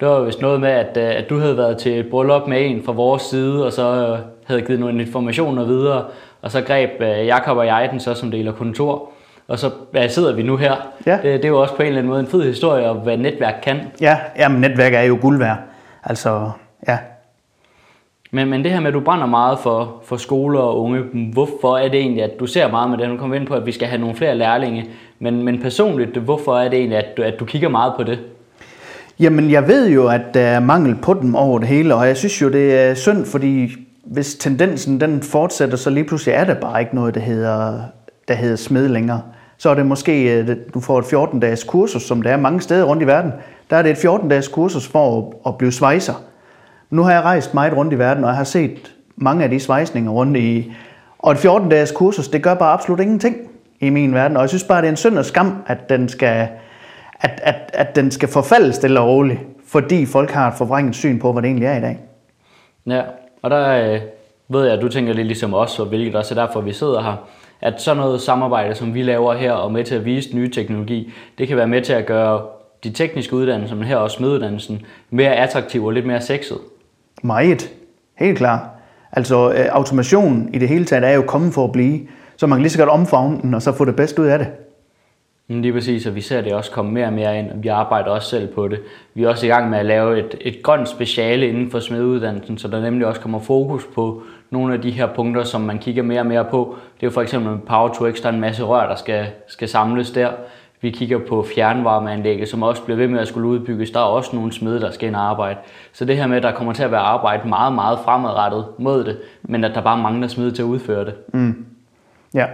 Det 0.00 0.08
var 0.08 0.20
vist 0.20 0.42
noget 0.42 0.60
med, 0.60 0.70
at, 0.70 0.96
øh, 0.96 1.18
at 1.18 1.30
du 1.30 1.38
havde 1.38 1.56
været 1.56 1.78
til 1.78 1.98
et 1.98 2.06
bryllup 2.10 2.48
med 2.48 2.70
en 2.70 2.82
fra 2.84 2.92
vores 2.92 3.22
side, 3.22 3.66
og 3.66 3.72
så 3.72 4.12
øh, 4.12 4.18
havde 4.44 4.62
givet 4.62 4.80
nogle 4.80 5.02
informationer 5.02 5.64
videre, 5.64 6.04
og 6.42 6.50
så 6.50 6.62
greb 6.62 6.90
øh, 7.00 7.26
Jakob 7.26 7.56
og 7.56 7.66
jeg 7.66 7.88
den 7.90 8.00
så 8.00 8.14
som 8.14 8.30
del 8.30 8.48
af 8.48 8.54
kontor. 8.54 9.10
Og 9.48 9.58
så 9.58 9.70
ja, 9.94 10.08
sidder 10.08 10.34
vi 10.34 10.42
nu 10.42 10.56
her. 10.56 10.74
Ja. 11.06 11.12
Det, 11.12 11.22
det 11.22 11.44
er 11.44 11.48
jo 11.48 11.60
også 11.60 11.76
på 11.76 11.82
en 11.82 11.88
eller 11.88 11.98
anden 11.98 12.10
måde 12.10 12.20
en 12.20 12.26
fed 12.26 12.42
historie 12.42 12.88
om, 12.88 12.96
hvad 12.96 13.16
netværk 13.16 13.54
kan. 13.62 13.80
Ja, 14.00 14.18
jamen 14.38 14.60
netværk 14.60 14.94
er 14.94 15.02
jo 15.02 15.18
guld 15.20 15.38
værd. 15.38 15.58
Altså, 16.04 16.50
ja. 16.88 16.98
Men, 18.30 18.50
men 18.50 18.64
det 18.64 18.72
her 18.72 18.80
med, 18.80 18.88
at 18.88 18.94
du 18.94 19.00
brænder 19.00 19.26
meget 19.26 19.58
for, 19.58 20.02
for 20.04 20.16
skoler 20.16 20.60
og 20.60 20.82
unge, 20.82 21.02
hvorfor 21.32 21.76
er 21.76 21.88
det 21.88 22.00
egentlig, 22.00 22.24
at 22.24 22.30
du 22.40 22.46
ser 22.46 22.70
meget 22.70 22.90
med 22.90 22.98
det? 22.98 23.08
Nu 23.08 23.16
kommer 23.16 23.36
vi 23.36 23.40
ind 23.40 23.48
på, 23.48 23.54
at 23.54 23.66
vi 23.66 23.72
skal 23.72 23.88
have 23.88 24.00
nogle 24.00 24.16
flere 24.16 24.34
lærlinge. 24.34 24.84
Men, 25.18 25.42
men 25.42 25.62
personligt, 25.62 26.16
hvorfor 26.16 26.58
er 26.58 26.68
det 26.68 26.78
egentlig, 26.78 26.98
at 26.98 27.16
du, 27.16 27.22
at 27.22 27.40
du 27.40 27.44
kigger 27.44 27.68
meget 27.68 27.92
på 27.96 28.02
det? 28.02 28.18
Jamen, 29.20 29.50
jeg 29.50 29.68
ved 29.68 29.90
jo, 29.90 30.08
at 30.08 30.20
der 30.34 30.40
er 30.40 30.60
mangel 30.60 30.94
på 30.94 31.14
dem 31.14 31.34
over 31.34 31.58
det 31.58 31.68
hele, 31.68 31.94
og 31.94 32.06
jeg 32.06 32.16
synes 32.16 32.42
jo, 32.42 32.48
det 32.48 32.80
er 32.80 32.94
synd, 32.94 33.26
fordi 33.26 33.72
hvis 34.04 34.34
tendensen 34.34 35.00
den 35.00 35.22
fortsætter, 35.22 35.76
så 35.76 35.90
lige 35.90 36.04
pludselig 36.04 36.34
er 36.34 36.44
der 36.44 36.54
bare 36.54 36.80
ikke 36.80 36.94
noget, 36.94 37.14
der 37.14 37.20
hedder, 37.20 37.80
der 38.28 38.34
hedder 38.34 38.56
smed 38.56 38.88
længere. 38.88 39.22
Så 39.58 39.70
er 39.70 39.74
det 39.74 39.86
måske, 39.86 40.38
øh, 40.38 40.56
du 40.74 40.80
får 40.80 40.98
et 40.98 41.04
14-dages 41.04 41.64
kursus, 41.64 42.02
som 42.02 42.22
der 42.22 42.30
er 42.30 42.36
mange 42.36 42.60
steder 42.60 42.84
rundt 42.84 43.02
i 43.02 43.06
verden. 43.06 43.32
Der 43.70 43.76
er 43.76 43.82
det 43.82 43.90
et 43.90 44.08
14-dages 44.08 44.48
kursus 44.48 44.88
for 44.88 45.18
at, 45.18 45.24
at 45.46 45.58
blive 45.58 45.72
svejser. 45.72 46.14
Nu 46.90 47.02
har 47.02 47.12
jeg 47.12 47.22
rejst 47.22 47.54
meget 47.54 47.76
rundt 47.76 47.92
i 47.92 47.98
verden, 47.98 48.24
og 48.24 48.30
jeg 48.30 48.36
har 48.36 48.44
set 48.44 48.94
mange 49.16 49.44
af 49.44 49.50
de 49.50 49.60
svejsninger 49.60 50.10
rundt 50.10 50.36
i... 50.36 50.72
Og 51.18 51.32
et 51.32 51.36
14-dages 51.36 51.92
kursus, 51.92 52.28
det 52.28 52.42
gør 52.42 52.54
bare 52.54 52.72
absolut 52.72 53.00
ingenting 53.00 53.36
i 53.80 53.90
min 53.90 54.14
verden. 54.14 54.36
Og 54.36 54.40
jeg 54.40 54.48
synes 54.48 54.64
bare, 54.64 54.80
det 54.80 54.86
er 54.86 54.90
en 54.90 54.96
synd 54.96 55.18
og 55.18 55.24
skam, 55.24 55.62
at 55.66 55.88
den 55.88 56.08
skal, 56.08 56.48
at, 57.20 57.40
at, 57.42 57.70
at 57.74 57.96
den 57.96 58.10
skal 58.10 58.28
forfalde 58.28 58.72
stille 58.72 59.00
og 59.00 59.08
roligt, 59.08 59.40
fordi 59.66 60.06
folk 60.06 60.30
har 60.30 60.48
et 60.48 60.54
forvrænget 60.58 60.94
syn 60.94 61.18
på, 61.18 61.32
hvad 61.32 61.42
det 61.42 61.48
egentlig 61.48 61.66
er 61.66 61.76
i 61.76 61.80
dag. 61.80 61.98
Ja, 62.86 63.02
og 63.42 63.50
der 63.50 63.92
øh, 63.92 64.00
ved 64.48 64.64
jeg, 64.64 64.74
at 64.74 64.82
du 64.82 64.88
tænker 64.88 65.12
lidt 65.12 65.26
ligesom 65.26 65.54
os, 65.54 65.78
og 65.78 65.86
hvilket 65.86 66.14
også 66.14 66.34
er 66.34 66.46
derfor, 66.46 66.60
vi 66.60 66.72
sidder 66.72 67.02
her, 67.02 67.28
at 67.60 67.82
sådan 67.82 67.96
noget 67.96 68.20
samarbejde, 68.20 68.74
som 68.74 68.94
vi 68.94 69.02
laver 69.02 69.34
her, 69.34 69.52
og 69.52 69.72
med 69.72 69.84
til 69.84 69.94
at 69.94 70.04
vise 70.04 70.36
nye 70.36 70.50
teknologi, 70.50 71.12
det 71.38 71.48
kan 71.48 71.56
være 71.56 71.68
med 71.68 71.82
til 71.82 71.92
at 71.92 72.06
gøre 72.06 72.42
de 72.84 72.90
tekniske 72.90 73.36
uddannelser, 73.36 73.76
men 73.76 73.84
her 73.84 73.96
også 73.96 74.16
smeduddannelsen, 74.16 74.82
mere 75.10 75.36
attraktiv 75.36 75.84
og 75.84 75.92
lidt 75.92 76.06
mere 76.06 76.20
sexet. 76.20 76.58
Meget. 77.22 77.70
Helt 78.18 78.38
klart. 78.38 78.60
Altså 79.12 79.52
øh, 79.52 79.66
automation 79.70 80.50
i 80.54 80.58
det 80.58 80.68
hele 80.68 80.84
taget 80.84 81.04
er 81.04 81.12
jo 81.12 81.22
kommet 81.22 81.54
for 81.54 81.64
at 81.64 81.72
blive, 81.72 82.00
så 82.36 82.46
man 82.46 82.56
kan 82.58 82.62
lige 82.62 82.72
så 82.72 82.78
godt 82.78 82.90
omfavne 82.90 83.38
den, 83.42 83.54
og 83.54 83.62
så 83.62 83.72
få 83.72 83.84
det 83.84 83.96
bedste 83.96 84.22
ud 84.22 84.26
af 84.26 84.38
det. 84.38 84.48
Lige 85.48 85.72
præcis, 85.72 86.06
og 86.06 86.14
vi 86.14 86.20
ser 86.20 86.40
det 86.40 86.52
også 86.52 86.70
komme 86.70 86.92
mere 86.92 87.06
og 87.06 87.12
mere 87.12 87.38
ind, 87.38 87.50
og 87.50 87.62
vi 87.62 87.68
arbejder 87.68 88.10
også 88.10 88.28
selv 88.28 88.54
på 88.54 88.68
det. 88.68 88.80
Vi 89.14 89.24
er 89.24 89.28
også 89.28 89.46
i 89.46 89.48
gang 89.48 89.70
med 89.70 89.78
at 89.78 89.86
lave 89.86 90.18
et, 90.18 90.34
et 90.40 90.62
grønt 90.62 90.88
speciale 90.88 91.48
inden 91.48 91.70
for 91.70 91.80
smeduddannelsen, 91.80 92.58
så 92.58 92.68
der 92.68 92.80
nemlig 92.80 93.06
også 93.06 93.20
kommer 93.20 93.38
fokus 93.38 93.84
på 93.94 94.22
nogle 94.50 94.74
af 94.74 94.80
de 94.80 94.90
her 94.90 95.06
punkter, 95.06 95.44
som 95.44 95.60
man 95.60 95.78
kigger 95.78 96.02
mere 96.02 96.20
og 96.20 96.26
mere 96.26 96.44
på. 96.44 96.76
Det 96.94 97.02
er 97.02 97.06
jo 97.06 97.10
for 97.10 97.22
eksempel 97.22 97.50
med 97.50 97.58
Power 97.58 97.94
to 97.94 98.12
X, 98.12 98.22
der 98.22 98.28
er 98.28 98.32
en 98.32 98.40
masse 98.40 98.64
rør, 98.64 98.88
der 98.88 98.94
skal, 98.94 99.26
skal 99.46 99.68
samles 99.68 100.10
der. 100.10 100.30
Vi 100.80 100.90
kigger 100.90 101.18
på 101.28 101.46
fjernvarmeanlægget, 101.54 102.48
som 102.48 102.62
også 102.62 102.82
bliver 102.82 102.96
ved 102.96 103.08
med 103.08 103.20
at 103.20 103.28
skulle 103.28 103.48
udbygges. 103.48 103.90
Der 103.90 104.00
er 104.00 104.04
også 104.04 104.36
nogle 104.36 104.52
smede, 104.52 104.80
der 104.80 104.90
skal 104.90 105.08
ind 105.08 105.16
og 105.16 105.30
arbejde. 105.30 105.58
Så 105.92 106.04
det 106.04 106.16
her 106.16 106.26
med, 106.26 106.36
at 106.36 106.42
der 106.42 106.52
kommer 106.52 106.72
til 106.72 106.82
at 106.82 106.90
være 106.90 107.00
arbejde 107.00 107.48
meget, 107.48 107.72
meget 107.72 107.98
fremadrettet 108.04 108.64
mod 108.78 109.04
det, 109.04 109.18
men 109.42 109.64
at 109.64 109.74
der 109.74 109.80
bare 109.80 109.98
mangler 109.98 110.28
smede 110.28 110.50
til 110.50 110.62
at 110.62 110.66
udføre 110.66 111.04
det. 111.04 111.14
Mm. 111.34 111.66
Ja. 112.34 112.46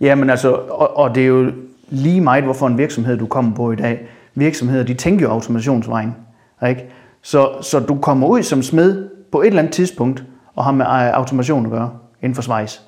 Ja, 0.00 0.14
men 0.14 0.30
altså, 0.30 0.52
og, 0.54 0.96
og 0.96 1.14
det 1.14 1.22
er 1.22 1.26
jo 1.26 1.52
lige 1.88 2.20
meget, 2.20 2.44
hvorfor 2.44 2.66
en 2.66 2.78
virksomhed 2.78 3.16
du 3.16 3.26
kommer 3.26 3.54
på 3.54 3.72
i 3.72 3.76
dag. 3.76 4.06
Virksomheder, 4.34 4.84
de 4.84 4.94
tænker 4.94 5.26
jo 5.26 5.32
automationsvejen. 5.32 6.16
Ikke? 6.68 6.84
Så, 7.22 7.48
så 7.60 7.80
du 7.80 7.98
kommer 7.98 8.26
ud 8.26 8.42
som 8.42 8.62
smed 8.62 9.08
på 9.32 9.40
et 9.40 9.46
eller 9.46 9.58
andet 9.58 9.74
tidspunkt, 9.74 10.24
og 10.54 10.64
har 10.64 10.72
med 10.72 10.86
øh, 10.86 10.92
automation 10.92 11.64
at 11.66 11.72
gøre 11.72 11.90
inden 12.22 12.34
for 12.34 12.42
svejs. 12.42 12.82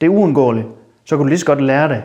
Det 0.00 0.06
er 0.06 0.10
uundgåeligt. 0.10 0.66
Så 1.04 1.16
kan 1.16 1.24
du 1.24 1.28
lige 1.28 1.38
så 1.38 1.46
godt 1.46 1.60
lære 1.60 1.88
det 1.88 2.02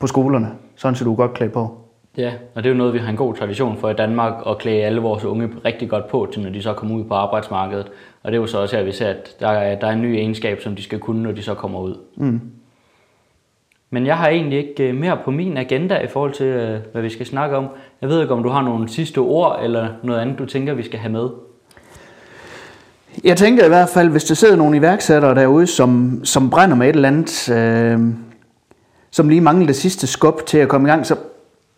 på 0.00 0.06
skolerne, 0.06 0.48
sådan 0.76 0.94
så 0.94 1.04
du 1.04 1.12
er 1.12 1.16
godt 1.16 1.34
klædt 1.34 1.52
på. 1.52 1.78
Ja, 2.16 2.32
og 2.54 2.62
det 2.62 2.68
er 2.68 2.72
jo 2.72 2.78
noget, 2.78 2.94
vi 2.94 2.98
har 2.98 3.10
en 3.10 3.16
god 3.16 3.34
tradition 3.34 3.76
for 3.76 3.90
i 3.90 3.94
Danmark, 3.94 4.32
at 4.46 4.58
klæde 4.58 4.82
alle 4.82 5.00
vores 5.00 5.24
unge 5.24 5.48
rigtig 5.64 5.88
godt 5.88 6.08
på, 6.08 6.28
til 6.32 6.42
når 6.42 6.50
de 6.50 6.62
så 6.62 6.72
kommer 6.72 6.96
ud 6.96 7.04
på 7.04 7.14
arbejdsmarkedet. 7.14 7.86
Og 8.22 8.32
det 8.32 8.36
er 8.36 8.40
jo 8.40 8.46
så 8.46 8.58
også 8.58 8.76
her, 8.76 8.84
vi 8.84 8.92
ser, 8.92 9.08
at 9.08 9.36
der 9.40 9.48
er, 9.48 9.78
der 9.78 9.86
er 9.86 9.90
en 9.90 10.02
ny 10.02 10.14
egenskab, 10.14 10.60
som 10.60 10.76
de 10.76 10.82
skal 10.82 10.98
kunne, 10.98 11.22
når 11.22 11.32
de 11.32 11.42
så 11.42 11.54
kommer 11.54 11.80
ud. 11.80 11.98
Mm. 12.16 12.40
Men 13.90 14.06
jeg 14.06 14.16
har 14.16 14.28
egentlig 14.28 14.58
ikke 14.58 14.88
øh, 14.88 14.94
mere 14.94 15.18
på 15.24 15.30
min 15.30 15.56
agenda 15.56 15.98
i 15.98 16.06
forhold 16.06 16.32
til, 16.32 16.46
øh, 16.46 16.80
hvad 16.92 17.02
vi 17.02 17.10
skal 17.10 17.26
snakke 17.26 17.56
om. 17.56 17.66
Jeg 18.00 18.08
ved 18.08 18.22
ikke, 18.22 18.34
om 18.34 18.42
du 18.42 18.48
har 18.48 18.62
nogle 18.62 18.88
sidste 18.88 19.18
ord, 19.18 19.60
eller 19.62 19.88
noget 20.02 20.20
andet, 20.20 20.38
du 20.38 20.46
tænker, 20.46 20.74
vi 20.74 20.82
skal 20.82 20.98
have 20.98 21.12
med. 21.12 21.28
Jeg 23.24 23.36
tænker 23.36 23.64
i 23.64 23.68
hvert 23.68 23.88
fald, 23.88 24.08
hvis 24.08 24.24
der 24.24 24.34
sidder 24.34 24.56
nogle 24.56 24.76
iværksættere 24.76 25.34
derude, 25.34 25.66
som, 25.66 26.20
som 26.24 26.50
brænder 26.50 26.76
med 26.76 26.88
et 26.88 26.96
eller 26.96 27.08
andet, 27.08 27.50
øh, 27.50 28.00
som 29.10 29.28
lige 29.28 29.40
mangler 29.40 29.66
det 29.66 29.76
sidste 29.76 30.06
skub 30.06 30.46
til 30.46 30.58
at 30.58 30.68
komme 30.68 30.88
i 30.88 30.90
gang, 30.90 31.06
så 31.06 31.16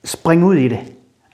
spring 0.04 0.44
ud 0.44 0.54
i 0.54 0.68
det. 0.68 0.78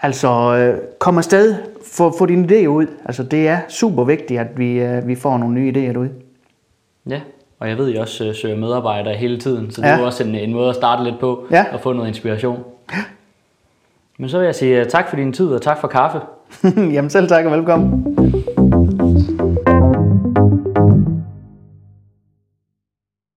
Altså, 0.02 0.28
øh, 0.56 0.78
kom 0.98 1.18
afsted, 1.18 1.54
få, 1.92 2.18
få 2.18 2.26
din 2.26 2.44
idé 2.44 2.66
ud. 2.66 2.86
Altså, 3.04 3.22
det 3.22 3.48
er 3.48 3.58
super 3.68 4.04
vigtigt, 4.04 4.40
at 4.40 4.58
vi, 4.58 4.80
øh, 4.80 5.08
vi 5.08 5.14
får 5.14 5.38
nogle 5.38 5.54
nye 5.54 5.72
idéer 5.72 5.98
ud. 5.98 6.08
Ja, 7.08 7.20
og 7.58 7.68
jeg 7.68 7.78
ved, 7.78 7.88
at 7.88 7.94
I 7.94 7.96
også 7.96 8.24
øh, 8.24 8.34
søger 8.34 8.56
medarbejdere 8.56 9.14
hele 9.14 9.38
tiden, 9.38 9.70
så 9.70 9.80
det 9.80 9.88
ja. 9.88 9.94
er 9.94 9.98
jo 9.98 10.06
også 10.06 10.24
en, 10.24 10.34
en 10.34 10.52
måde 10.52 10.68
at 10.68 10.74
starte 10.74 11.04
lidt 11.04 11.18
på, 11.20 11.46
ja. 11.50 11.64
og 11.72 11.80
få 11.80 11.92
noget 11.92 12.08
inspiration. 12.08 12.64
Ja. 12.92 12.98
Men 14.18 14.30
så 14.30 14.38
vil 14.38 14.44
jeg 14.44 14.54
sige 14.54 14.84
tak 14.84 15.08
for 15.08 15.16
din 15.16 15.32
tid, 15.32 15.46
og 15.46 15.62
tak 15.62 15.80
for 15.80 15.88
kaffe. 15.88 16.20
Jamen 16.94 17.10
selv 17.10 17.28
tak 17.28 17.44
og 17.44 17.52
velkommen. 17.52 18.44